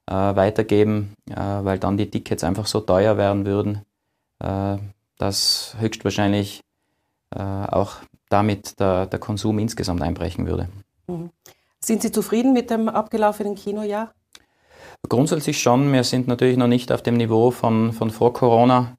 äh, 0.08 0.14
weitergeben, 0.14 1.14
äh, 1.30 1.36
weil 1.36 1.80
dann 1.80 1.98
die 1.98 2.10
Tickets 2.10 2.44
einfach 2.44 2.68
so 2.68 2.80
teuer 2.80 3.18
werden 3.18 3.46
würden, 3.46 3.82
äh, 4.40 4.78
dass 5.18 5.76
höchstwahrscheinlich 5.80 6.62
äh, 7.36 7.40
auch 7.40 7.98
damit 8.30 8.80
der, 8.80 9.06
der 9.06 9.20
Konsum 9.20 9.60
insgesamt 9.60 10.02
einbrechen 10.02 10.48
würde. 10.48 10.70
Mhm. 11.08 11.30
Sind 11.80 12.02
Sie 12.02 12.12
zufrieden 12.12 12.54
mit 12.54 12.70
dem 12.70 12.90
abgelaufenen 12.90 13.56
Kinojahr? 13.56 14.12
Grundsätzlich 15.08 15.62
schon. 15.62 15.94
Wir 15.94 16.04
sind 16.04 16.28
natürlich 16.28 16.58
noch 16.58 16.68
nicht 16.68 16.92
auf 16.92 17.02
dem 17.02 17.16
Niveau 17.16 17.52
von, 17.52 17.94
von 17.94 18.10
vor 18.10 18.34
Corona. 18.34 18.98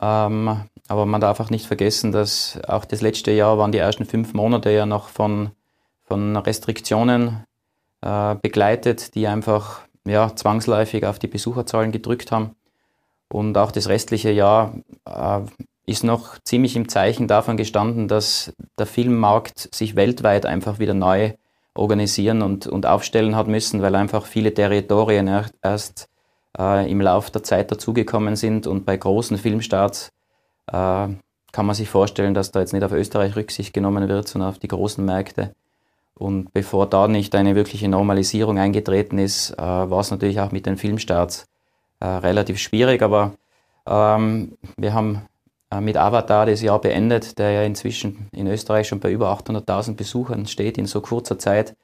Ähm, 0.00 0.60
aber 0.86 1.06
man 1.06 1.20
darf 1.20 1.40
auch 1.40 1.50
nicht 1.50 1.66
vergessen, 1.66 2.12
dass 2.12 2.58
auch 2.68 2.84
das 2.84 3.00
letzte 3.00 3.30
Jahr 3.32 3.58
waren 3.58 3.72
die 3.72 3.78
ersten 3.78 4.04
fünf 4.04 4.34
Monate 4.34 4.70
ja 4.70 4.86
noch 4.86 5.08
von, 5.08 5.50
von 6.04 6.36
Restriktionen 6.36 7.44
äh, 8.02 8.34
begleitet, 8.36 9.14
die 9.14 9.26
einfach 9.26 9.82
ja, 10.06 10.34
zwangsläufig 10.34 11.04
auf 11.04 11.18
die 11.18 11.28
Besucherzahlen 11.28 11.92
gedrückt 11.92 12.32
haben. 12.32 12.54
Und 13.28 13.56
auch 13.56 13.70
das 13.70 13.88
restliche 13.88 14.30
Jahr 14.30 14.74
äh, 15.06 15.40
ist 15.86 16.04
noch 16.04 16.38
ziemlich 16.44 16.76
im 16.76 16.88
Zeichen 16.88 17.28
davon 17.28 17.56
gestanden, 17.56 18.08
dass 18.08 18.52
der 18.78 18.86
Filmmarkt 18.86 19.74
sich 19.74 19.96
weltweit 19.96 20.46
einfach 20.46 20.78
wieder 20.78 20.94
neu 20.94 21.32
organisieren 21.74 22.42
und, 22.42 22.66
und 22.66 22.86
aufstellen 22.86 23.36
hat 23.36 23.46
müssen, 23.46 23.82
weil 23.82 23.94
einfach 23.94 24.26
viele 24.26 24.52
Territorien 24.52 25.30
erst 25.62 26.08
äh, 26.58 26.90
im 26.90 27.00
Laufe 27.00 27.30
der 27.30 27.42
Zeit 27.42 27.70
dazugekommen 27.70 28.36
sind 28.36 28.66
und 28.66 28.84
bei 28.84 28.96
großen 28.96 29.38
Filmstarts 29.38 30.12
äh, 30.66 31.08
kann 31.52 31.66
man 31.66 31.74
sich 31.74 31.88
vorstellen, 31.88 32.34
dass 32.34 32.50
da 32.50 32.60
jetzt 32.60 32.72
nicht 32.72 32.84
auf 32.84 32.92
Österreich 32.92 33.36
Rücksicht 33.36 33.72
genommen 33.72 34.08
wird, 34.08 34.28
sondern 34.28 34.50
auf 34.50 34.58
die 34.58 34.68
großen 34.68 35.04
Märkte. 35.04 35.54
Und 36.20 36.52
bevor 36.52 36.86
da 36.86 37.08
nicht 37.08 37.34
eine 37.34 37.54
wirkliche 37.54 37.88
Normalisierung 37.88 38.58
eingetreten 38.58 39.16
ist, 39.16 39.52
äh, 39.52 39.56
war 39.56 40.00
es 40.00 40.10
natürlich 40.10 40.38
auch 40.38 40.52
mit 40.52 40.66
den 40.66 40.76
Filmstarts 40.76 41.46
äh, 41.98 42.06
relativ 42.06 42.58
schwierig. 42.58 43.00
Aber 43.00 43.32
ähm, 43.86 44.58
wir 44.76 44.92
haben 44.92 45.22
äh, 45.70 45.80
mit 45.80 45.96
Avatar 45.96 46.44
das 46.44 46.60
Jahr 46.60 46.78
beendet, 46.78 47.38
der 47.38 47.52
ja 47.52 47.62
inzwischen 47.62 48.28
in 48.32 48.46
Österreich 48.48 48.86
schon 48.86 49.00
bei 49.00 49.10
über 49.10 49.32
800.000 49.32 49.94
Besuchern 49.94 50.46
steht 50.46 50.76
in 50.76 50.84
so 50.84 51.00
kurzer 51.00 51.38
Zeit. 51.38 51.74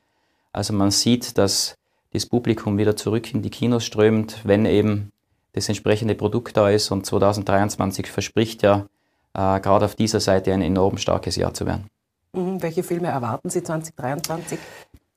Also 0.52 0.74
man 0.74 0.90
sieht, 0.90 1.38
dass 1.38 1.78
das 2.12 2.26
Publikum 2.26 2.76
wieder 2.76 2.94
zurück 2.94 3.32
in 3.32 3.40
die 3.40 3.50
Kinos 3.50 3.86
strömt, 3.86 4.40
wenn 4.44 4.66
eben 4.66 5.12
das 5.54 5.70
entsprechende 5.70 6.14
Produkt 6.14 6.58
da 6.58 6.68
ist. 6.68 6.90
Und 6.90 7.06
2023 7.06 8.06
verspricht 8.08 8.62
ja 8.62 8.86
äh, 9.32 9.60
gerade 9.60 9.86
auf 9.86 9.94
dieser 9.94 10.20
Seite 10.20 10.52
ein 10.52 10.60
enorm 10.60 10.98
starkes 10.98 11.36
Jahr 11.36 11.54
zu 11.54 11.64
werden. 11.64 11.88
Mhm. 12.36 12.62
Welche 12.62 12.82
Filme 12.82 13.08
erwarten 13.08 13.50
Sie 13.50 13.62
2023? 13.62 14.58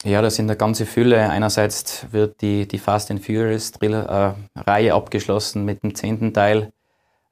Ja, 0.05 0.21
das 0.21 0.35
sind 0.35 0.45
eine 0.45 0.55
ganze 0.55 0.85
Fülle. 0.85 1.29
Einerseits 1.29 2.05
wird 2.11 2.41
die, 2.41 2.67
die 2.67 2.77
Fast 2.77 3.11
and 3.11 3.23
Furious 3.23 3.71
Thriller, 3.73 4.35
äh, 4.55 4.59
Reihe 4.61 4.93
abgeschlossen 4.93 5.65
mit 5.65 5.83
dem 5.83 5.93
zehnten 5.93 6.33
Teil. 6.33 6.71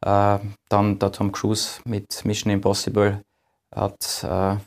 Äh, 0.02 0.40
dann 0.68 1.00
der 1.00 1.12
Tom 1.14 1.32
Cruise 1.32 1.80
mit 1.86 2.26
Mission 2.26 2.52
Impossible 2.52 3.24
hat, 3.74 4.24
äh, 4.24 4.58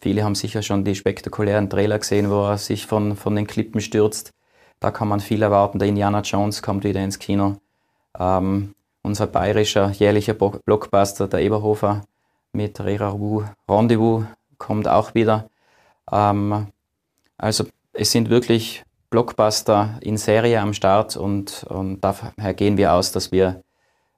viele 0.00 0.24
haben 0.24 0.34
sicher 0.34 0.62
schon 0.62 0.84
die 0.84 0.94
spektakulären 0.94 1.68
Trailer 1.68 1.98
gesehen, 1.98 2.30
wo 2.30 2.46
er 2.46 2.58
sich 2.58 2.86
von, 2.86 3.16
von 3.16 3.36
den 3.36 3.46
Klippen 3.46 3.80
stürzt. 3.82 4.32
Da 4.80 4.90
kann 4.90 5.08
man 5.08 5.20
viel 5.20 5.42
erwarten. 5.42 5.78
Der 5.78 5.88
Indiana 5.88 6.22
Jones 6.22 6.62
kommt 6.62 6.84
wieder 6.84 7.04
ins 7.04 7.18
Kino. 7.18 7.56
Ähm, 8.18 8.74
unser 9.02 9.26
bayerischer 9.26 9.90
jährlicher 9.90 10.34
Blockbuster, 10.34 11.28
der 11.28 11.40
Eberhofer 11.40 12.02
mit 12.52 12.80
Reraru 12.80 13.44
Rendezvous, 13.68 14.24
kommt 14.62 14.88
auch 14.88 15.14
wieder. 15.14 15.50
Ähm, 16.10 16.68
also 17.36 17.64
es 17.92 18.12
sind 18.12 18.30
wirklich 18.30 18.84
Blockbuster 19.10 19.98
in 20.00 20.16
Serie 20.16 20.60
am 20.60 20.72
Start 20.72 21.16
und, 21.16 21.64
und 21.64 22.00
daher 22.00 22.54
gehen 22.54 22.76
wir 22.78 22.94
aus, 22.94 23.12
dass 23.12 23.32
wir 23.32 23.62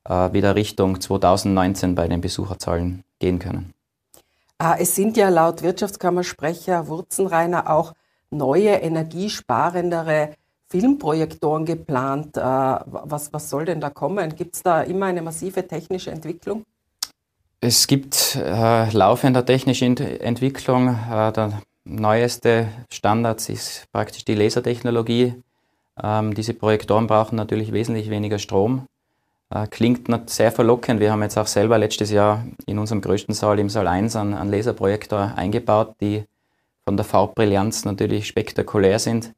äh, 0.04 0.32
wieder 0.32 0.54
Richtung 0.54 1.00
2019 1.00 1.94
bei 1.94 2.06
den 2.06 2.20
Besucherzahlen 2.20 3.02
gehen 3.18 3.38
können. 3.38 3.72
Ah, 4.58 4.76
es 4.78 4.94
sind 4.94 5.16
ja 5.16 5.30
laut 5.30 5.62
Wirtschaftskammersprecher 5.62 6.86
Wurzenreiner 6.86 7.70
auch 7.70 7.94
neue, 8.30 8.70
energiesparendere 8.70 10.34
Filmprojektoren 10.68 11.64
geplant. 11.64 12.36
Äh, 12.36 12.40
was, 12.40 13.32
was 13.32 13.50
soll 13.50 13.64
denn 13.64 13.80
da 13.80 13.90
kommen? 13.90 14.36
Gibt 14.36 14.56
es 14.56 14.62
da 14.62 14.82
immer 14.82 15.06
eine 15.06 15.22
massive 15.22 15.66
technische 15.66 16.10
Entwicklung? 16.10 16.64
Es 17.66 17.86
gibt 17.86 18.36
äh, 18.36 18.90
laufende 18.90 19.42
technische 19.42 19.86
Ent 19.86 19.98
Entwicklung. 19.98 20.88
Äh, 20.88 21.32
der 21.32 21.62
neueste 21.84 22.68
Standard 22.92 23.48
ist 23.48 23.90
praktisch 23.90 24.26
die 24.26 24.34
Lasertechnologie. 24.34 25.32
Ähm, 26.02 26.34
diese 26.34 26.52
Projektoren 26.52 27.06
brauchen 27.06 27.36
natürlich 27.36 27.72
wesentlich 27.72 28.10
weniger 28.10 28.38
Strom. 28.38 28.86
Äh, 29.48 29.66
klingt 29.68 30.10
sehr 30.28 30.52
verlockend. 30.52 31.00
Wir 31.00 31.10
haben 31.10 31.22
jetzt 31.22 31.38
auch 31.38 31.46
selber 31.46 31.78
letztes 31.78 32.10
Jahr 32.10 32.44
in 32.66 32.78
unserem 32.78 33.00
größten 33.00 33.34
Saal, 33.34 33.58
im 33.58 33.70
Saal 33.70 33.88
1, 33.88 34.14
einen, 34.16 34.34
einen 34.34 34.50
Laserprojektor 34.50 35.32
eingebaut, 35.34 35.94
die 36.02 36.24
von 36.84 36.98
der 36.98 37.06
Farbbrillanz 37.06 37.86
natürlich 37.86 38.26
spektakulär 38.26 38.98
sind 38.98 39.32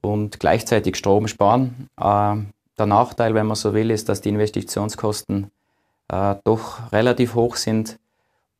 und 0.00 0.40
gleichzeitig 0.40 0.96
Strom 0.96 1.28
sparen. 1.28 1.90
Äh, 2.00 2.36
der 2.78 2.86
Nachteil, 2.86 3.34
wenn 3.34 3.44
man 3.44 3.56
so 3.56 3.74
will, 3.74 3.90
ist, 3.90 4.08
dass 4.08 4.22
die 4.22 4.30
Investitionskosten 4.30 5.50
äh, 6.10 6.36
doch 6.44 6.92
relativ 6.92 7.34
hoch 7.34 7.56
sind 7.56 7.98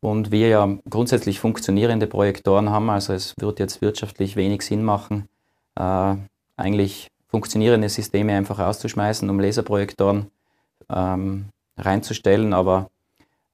und 0.00 0.30
wir 0.30 0.48
ja 0.48 0.68
grundsätzlich 0.88 1.40
funktionierende 1.40 2.06
Projektoren 2.06 2.70
haben. 2.70 2.90
Also 2.90 3.12
es 3.12 3.34
wird 3.38 3.58
jetzt 3.58 3.82
wirtschaftlich 3.82 4.36
wenig 4.36 4.62
Sinn 4.62 4.84
machen, 4.84 5.28
äh, 5.76 6.14
eigentlich 6.56 7.08
funktionierende 7.28 7.88
Systeme 7.88 8.34
einfach 8.34 8.58
auszuschmeißen, 8.58 9.28
um 9.30 9.40
Laserprojektoren 9.40 10.30
ähm, 10.88 11.46
reinzustellen. 11.76 12.52
Aber 12.52 12.90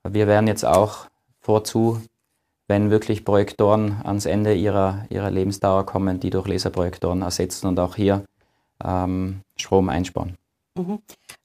wir 0.08 0.26
werden 0.26 0.46
jetzt 0.46 0.64
auch 0.64 1.06
vorzu 1.40 2.00
wenn 2.68 2.90
wirklich 2.90 3.24
Projektoren 3.24 4.00
ans 4.04 4.26
Ende 4.26 4.54
ihrer, 4.54 5.06
ihrer 5.08 5.30
Lebensdauer 5.30 5.86
kommen, 5.86 6.20
die 6.20 6.30
durch 6.30 6.48
Laserprojektoren 6.48 7.22
ersetzen 7.22 7.68
und 7.68 7.78
auch 7.78 7.94
hier 7.94 8.24
ähm, 8.84 9.42
Strom 9.56 9.88
einsparen. 9.88 10.36
Mhm. 10.76 11.00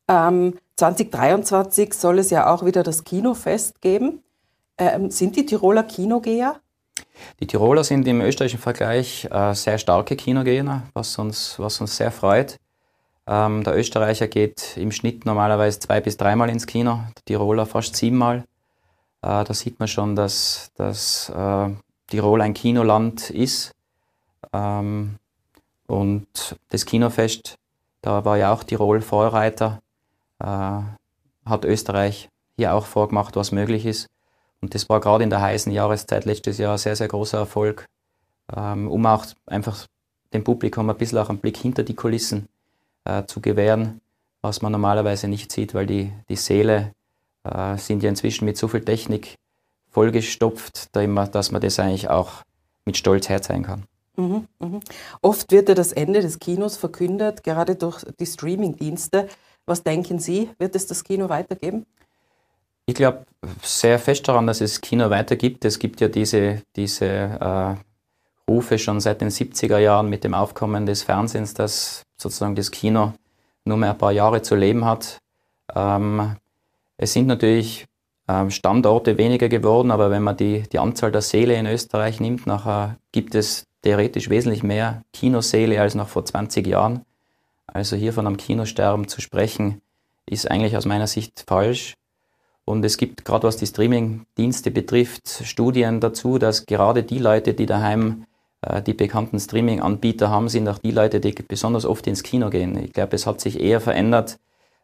Ähm, 0.07 0.57
2023 0.75 1.93
soll 1.93 2.19
es 2.19 2.29
ja 2.29 2.53
auch 2.53 2.65
wieder 2.65 2.83
das 2.83 3.03
Kinofest 3.03 3.81
geben. 3.81 4.23
Ähm, 4.77 5.11
sind 5.11 5.35
die 5.35 5.45
Tiroler 5.45 5.83
Kinogeher? 5.83 6.59
Die 7.39 7.47
Tiroler 7.47 7.83
sind 7.83 8.07
im 8.07 8.21
österreichischen 8.21 8.61
Vergleich 8.61 9.27
äh, 9.31 9.53
sehr 9.53 9.77
starke 9.77 10.15
Kinogeher, 10.15 10.83
was 10.93 11.17
uns, 11.17 11.55
was 11.59 11.79
uns 11.81 11.97
sehr 11.97 12.11
freut. 12.11 12.57
Ähm, 13.27 13.63
der 13.63 13.77
Österreicher 13.77 14.27
geht 14.27 14.75
im 14.77 14.91
Schnitt 14.91 15.25
normalerweise 15.25 15.79
zwei 15.79 16.01
bis 16.01 16.17
dreimal 16.17 16.49
ins 16.49 16.67
Kino, 16.67 17.01
der 17.15 17.25
Tiroler 17.25 17.65
fast 17.65 17.95
siebenmal. 17.95 18.45
Äh, 19.21 19.43
da 19.43 19.53
sieht 19.53 19.79
man 19.79 19.87
schon, 19.87 20.15
dass, 20.15 20.71
dass 20.75 21.29
äh, 21.29 21.69
Tirol 22.07 22.41
ein 22.41 22.53
Kinoland 22.53 23.29
ist. 23.29 23.73
Ähm, 24.51 25.17
und 25.87 26.55
das 26.69 26.85
Kinofest, 26.85 27.57
da 28.01 28.25
war 28.25 28.37
ja 28.37 28.53
auch 28.53 28.63
Tirol 28.63 29.01
Vorreiter, 29.01 29.81
äh, 30.39 30.45
hat 31.45 31.65
Österreich 31.65 32.29
hier 32.57 32.73
auch 32.73 32.85
vorgemacht, 32.85 33.35
was 33.35 33.51
möglich 33.51 33.85
ist. 33.85 34.07
Und 34.61 34.75
das 34.75 34.89
war 34.89 34.99
gerade 34.99 35.23
in 35.23 35.29
der 35.29 35.41
heißen 35.41 35.71
Jahreszeit 35.71 36.25
letztes 36.25 36.57
Jahr 36.57 36.73
ein 36.73 36.77
sehr, 36.77 36.95
sehr 36.95 37.07
großer 37.07 37.39
Erfolg, 37.39 37.87
ähm, 38.55 38.89
um 38.89 39.05
auch 39.05 39.25
einfach 39.47 39.87
dem 40.33 40.43
Publikum 40.43 40.89
ein 40.89 40.97
bisschen 40.97 41.17
auch 41.17 41.29
einen 41.29 41.39
Blick 41.39 41.57
hinter 41.57 41.83
die 41.83 41.95
Kulissen 41.95 42.47
äh, 43.05 43.25
zu 43.25 43.41
gewähren, 43.41 44.01
was 44.41 44.61
man 44.61 44.71
normalerweise 44.71 45.27
nicht 45.27 45.51
sieht, 45.51 45.73
weil 45.73 45.87
die, 45.87 46.11
die 46.29 46.35
Säle 46.35 46.93
äh, 47.43 47.77
sind 47.77 48.03
ja 48.03 48.09
inzwischen 48.09 48.45
mit 48.45 48.57
so 48.57 48.67
viel 48.67 48.85
Technik 48.85 49.35
vollgestopft, 49.89 50.95
dass 50.95 51.51
man 51.51 51.61
das 51.61 51.79
eigentlich 51.79 52.09
auch 52.09 52.43
mit 52.85 52.97
Stolz 52.97 53.29
herzeigen 53.29 53.63
kann. 53.63 53.83
Mhm, 54.21 54.47
mh. 54.59 54.79
Oft 55.21 55.51
wird 55.51 55.69
ja 55.69 55.75
das 55.75 55.91
Ende 55.91 56.21
des 56.21 56.39
Kinos 56.39 56.77
verkündet, 56.77 57.43
gerade 57.43 57.75
durch 57.75 58.03
die 58.19 58.25
Streaming-Dienste. 58.25 59.27
Was 59.65 59.83
denken 59.83 60.19
Sie, 60.19 60.49
wird 60.59 60.75
es 60.75 60.85
das 60.87 61.03
Kino 61.03 61.29
weitergeben? 61.29 61.85
Ich 62.85 62.95
glaube 62.95 63.25
sehr 63.61 63.99
fest 63.99 64.27
daran, 64.27 64.47
dass 64.47 64.61
es 64.61 64.81
Kino 64.81 65.09
weitergibt. 65.09 65.65
Es 65.65 65.79
gibt 65.79 66.01
ja 66.01 66.07
diese, 66.07 66.61
diese 66.75 67.05
äh, 67.05 67.75
Rufe 68.49 68.77
schon 68.77 68.99
seit 68.99 69.21
den 69.21 69.29
70er 69.29 69.77
Jahren 69.77 70.09
mit 70.09 70.23
dem 70.23 70.33
Aufkommen 70.33 70.85
des 70.85 71.03
Fernsehens, 71.03 71.53
dass 71.53 72.03
sozusagen 72.17 72.55
das 72.55 72.71
Kino 72.71 73.13
nur 73.65 73.77
mehr 73.77 73.91
ein 73.91 73.97
paar 73.97 74.11
Jahre 74.11 74.41
zu 74.41 74.55
leben 74.55 74.85
hat. 74.85 75.19
Ähm, 75.73 76.35
es 76.97 77.13
sind 77.13 77.27
natürlich 77.27 77.85
ähm, 78.27 78.49
Standorte 78.49 79.17
weniger 79.17 79.47
geworden, 79.47 79.91
aber 79.91 80.11
wenn 80.11 80.23
man 80.23 80.37
die, 80.37 80.63
die 80.63 80.79
Anzahl 80.79 81.11
der 81.11 81.21
Säle 81.21 81.55
in 81.55 81.65
Österreich 81.65 82.19
nimmt, 82.19 82.45
nachher 82.45 82.97
gibt 83.11 83.35
es 83.35 83.67
theoretisch 83.81 84.29
wesentlich 84.29 84.63
mehr 84.63 85.03
Kinosäle 85.13 85.81
als 85.81 85.95
noch 85.95 86.09
vor 86.09 86.25
20 86.25 86.65
Jahren. 86.67 87.05
Also 87.67 87.95
hier 87.95 88.13
von 88.13 88.27
einem 88.27 88.37
Kinosterben 88.37 89.07
zu 89.07 89.21
sprechen, 89.21 89.81
ist 90.25 90.49
eigentlich 90.49 90.77
aus 90.77 90.85
meiner 90.85 91.07
Sicht 91.07 91.43
falsch. 91.47 91.95
Und 92.65 92.85
es 92.85 92.97
gibt 92.97 93.25
gerade 93.25 93.47
was 93.47 93.57
die 93.57 93.65
Streaming-Dienste 93.65 94.71
betrifft, 94.71 95.27
Studien 95.43 95.99
dazu, 95.99 96.37
dass 96.37 96.65
gerade 96.65 97.03
die 97.03 97.17
Leute, 97.17 97.53
die 97.53 97.65
daheim 97.65 98.25
äh, 98.61 98.81
die 98.81 98.93
bekannten 98.93 99.39
Streaming-Anbieter 99.39 100.29
haben, 100.29 100.47
sind 100.47 100.67
auch 100.67 100.77
die 100.77 100.91
Leute, 100.91 101.19
die 101.19 101.31
besonders 101.31 101.85
oft 101.85 102.05
ins 102.07 102.23
Kino 102.23 102.49
gehen. 102.49 102.77
Ich 102.83 102.93
glaube, 102.93 103.15
es 103.15 103.25
hat 103.25 103.41
sich 103.41 103.59
eher 103.59 103.81
verändert, 103.81 104.37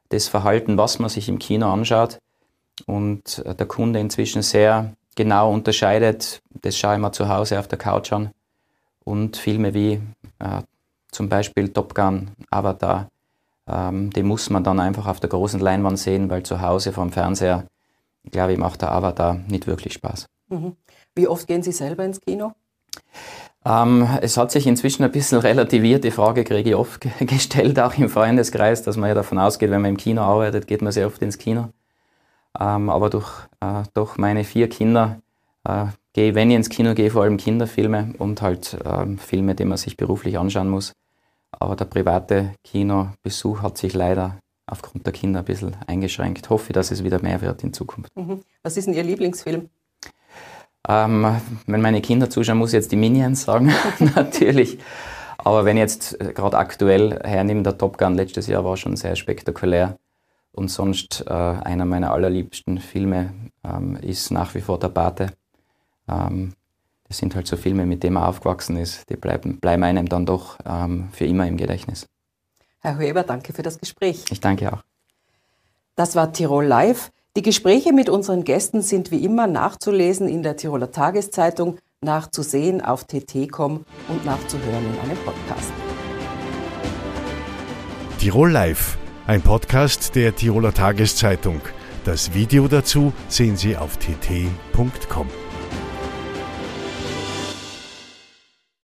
das 0.09 0.27
Verhalten, 0.27 0.77
was 0.77 0.99
man 0.99 1.09
sich 1.09 1.29
im 1.29 1.39
Kino 1.39 1.71
anschaut. 1.71 2.19
Und 2.85 3.43
äh, 3.45 3.55
der 3.55 3.67
Kunde 3.67 3.99
inzwischen 3.99 4.41
sehr 4.41 4.93
genau 5.15 5.51
unterscheidet, 5.51 6.41
das 6.61 6.77
schaue 6.77 6.95
ich 6.95 7.01
mir 7.01 7.11
zu 7.11 7.27
Hause 7.27 7.59
auf 7.59 7.67
der 7.67 7.77
Couch 7.77 8.11
an. 8.13 8.31
Und 9.07 9.37
Filme 9.37 9.73
wie 9.73 10.01
äh, 10.39 10.61
zum 11.11 11.29
Beispiel 11.29 11.69
Top 11.69 11.95
Gun, 11.95 12.31
Avatar, 12.51 13.07
ähm, 13.65 14.09
den 14.09 14.27
muss 14.27 14.49
man 14.49 14.65
dann 14.65 14.81
einfach 14.81 15.07
auf 15.07 15.21
der 15.21 15.29
großen 15.29 15.61
Leinwand 15.61 15.97
sehen, 15.97 16.29
weil 16.29 16.43
zu 16.43 16.59
Hause 16.59 16.91
vom 16.91 17.13
Fernseher, 17.13 17.63
glaube 18.29 18.51
ich, 18.51 18.57
macht 18.57 18.81
der 18.81 18.91
Avatar 18.91 19.35
nicht 19.47 19.65
wirklich 19.65 19.93
Spaß. 19.93 20.25
Mhm. 20.49 20.75
Wie 21.15 21.25
oft 21.25 21.47
gehen 21.47 21.63
Sie 21.63 21.71
selber 21.71 22.03
ins 22.03 22.19
Kino? 22.19 22.51
Ähm, 23.63 24.05
es 24.21 24.35
hat 24.35 24.51
sich 24.51 24.67
inzwischen 24.67 25.05
ein 25.05 25.11
bisschen 25.13 25.37
relativiert. 25.51 26.03
Die 26.03 26.11
Frage 26.11 26.43
kriege 26.43 26.71
ich 26.71 26.75
oft 26.75 27.07
gestellt, 27.21 27.79
auch 27.79 27.97
im 27.97 28.09
Freundeskreis, 28.09 28.83
dass 28.83 28.97
man 28.97 29.07
ja 29.07 29.15
davon 29.15 29.39
ausgeht, 29.39 29.71
wenn 29.71 29.83
man 29.83 29.91
im 29.91 29.97
Kino 29.97 30.21
arbeitet, 30.21 30.67
geht 30.67 30.81
man 30.81 30.91
sehr 30.91 31.07
oft 31.07 31.21
ins 31.21 31.37
Kino. 31.37 31.69
Ähm, 32.59 32.89
aber 32.89 33.09
durch, 33.09 33.31
äh, 33.61 33.83
durch 33.93 34.17
meine 34.17 34.43
vier 34.43 34.67
Kinder 34.67 35.21
äh, 35.63 35.85
gehe, 36.17 36.33
wenn 36.33 36.49
ich 36.49 36.55
ins 36.55 36.69
Kino 36.69 36.95
gehe, 36.95 37.11
vor 37.11 37.21
allem 37.21 37.37
Kinderfilme 37.37 38.15
und 38.17 38.41
halt 38.41 38.73
äh, 38.73 39.17
Filme, 39.17 39.53
die 39.53 39.65
man 39.65 39.77
sich 39.77 39.97
beruflich 39.97 40.39
anschauen 40.39 40.67
muss. 40.67 40.93
Aber 41.51 41.75
der 41.75 41.85
private 41.85 42.55
Kinobesuch 42.63 43.61
hat 43.61 43.77
sich 43.77 43.93
leider 43.93 44.39
aufgrund 44.65 45.05
der 45.05 45.13
Kinder 45.13 45.39
ein 45.39 45.45
bisschen 45.45 45.77
eingeschränkt. 45.85 46.49
Hoffe, 46.49 46.73
dass 46.73 46.89
es 46.89 47.03
wieder 47.03 47.21
mehr 47.21 47.41
wird 47.41 47.63
in 47.63 47.71
Zukunft. 47.71 48.09
Mhm. 48.15 48.41
Was 48.63 48.77
ist 48.77 48.87
denn 48.87 48.95
Ihr 48.95 49.03
Lieblingsfilm? 49.03 49.69
Ähm, 50.89 51.39
wenn 51.67 51.81
meine 51.81 52.01
Kinder 52.01 52.31
zuschauen, 52.31 52.57
muss 52.57 52.71
ich 52.71 52.77
jetzt 52.77 52.91
die 52.91 52.95
Minions 52.95 53.43
sagen, 53.43 53.71
natürlich. 54.15 54.79
Aber 55.37 55.65
wenn 55.65 55.77
ich 55.77 55.81
jetzt 55.81 56.19
äh, 56.19 56.33
gerade 56.33 56.57
aktuell 56.57 57.19
hernehme, 57.23 57.61
der 57.61 57.77
Top 57.77 57.99
Gun 57.99 58.15
letztes 58.15 58.47
Jahr 58.47 58.65
war 58.65 58.75
schon 58.75 58.95
sehr 58.95 59.15
spektakulär. 59.15 59.99
Und 60.51 60.69
sonst 60.69 61.25
äh, 61.27 61.31
einer 61.31 61.85
meiner 61.85 62.11
allerliebsten 62.11 62.79
Filme 62.79 63.35
ähm, 63.63 63.97
ist 63.97 64.31
nach 64.31 64.55
wie 64.55 64.61
vor 64.61 64.79
Der 64.79 64.89
Pate. 64.89 65.27
Ähm, 66.09 66.53
das 67.07 67.17
sind 67.17 67.35
halt 67.35 67.47
so 67.47 67.55
Filme, 67.55 67.85
mit 67.85 68.03
denen 68.03 68.15
man 68.15 68.23
aufgewachsen 68.23 68.77
ist. 68.77 69.09
Die 69.09 69.15
bleiben, 69.15 69.59
bleiben 69.59 69.83
einem 69.83 70.09
dann 70.09 70.25
doch 70.25 70.57
ähm, 70.65 71.09
für 71.11 71.25
immer 71.25 71.47
im 71.47 71.57
Gedächtnis. 71.57 72.07
Herr 72.79 72.97
Höber, 72.97 73.23
danke 73.23 73.53
für 73.53 73.63
das 73.63 73.79
Gespräch. 73.79 74.25
Ich 74.29 74.41
danke 74.41 74.71
auch. 74.71 74.83
Das 75.95 76.15
war 76.15 76.31
Tirol 76.31 76.65
Live. 76.65 77.11
Die 77.35 77.41
Gespräche 77.41 77.93
mit 77.93 78.09
unseren 78.09 78.43
Gästen 78.43 78.81
sind 78.81 79.11
wie 79.11 79.23
immer 79.23 79.47
nachzulesen 79.47 80.27
in 80.27 80.43
der 80.43 80.57
Tiroler 80.57 80.91
Tageszeitung, 80.91 81.77
nachzusehen 82.01 82.81
auf 82.81 83.05
tt.com 83.05 83.85
und 84.07 84.25
nachzuhören 84.25 84.85
in 84.85 84.99
einem 84.99 85.17
Podcast. 85.17 85.71
Tirol 88.19 88.51
Live, 88.51 88.97
ein 89.27 89.41
Podcast 89.41 90.15
der 90.15 90.35
Tiroler 90.35 90.73
Tageszeitung. 90.73 91.61
Das 92.05 92.33
Video 92.33 92.67
dazu 92.67 93.13
sehen 93.27 93.57
Sie 93.57 93.77
auf 93.77 93.97
tt.com. 93.97 95.27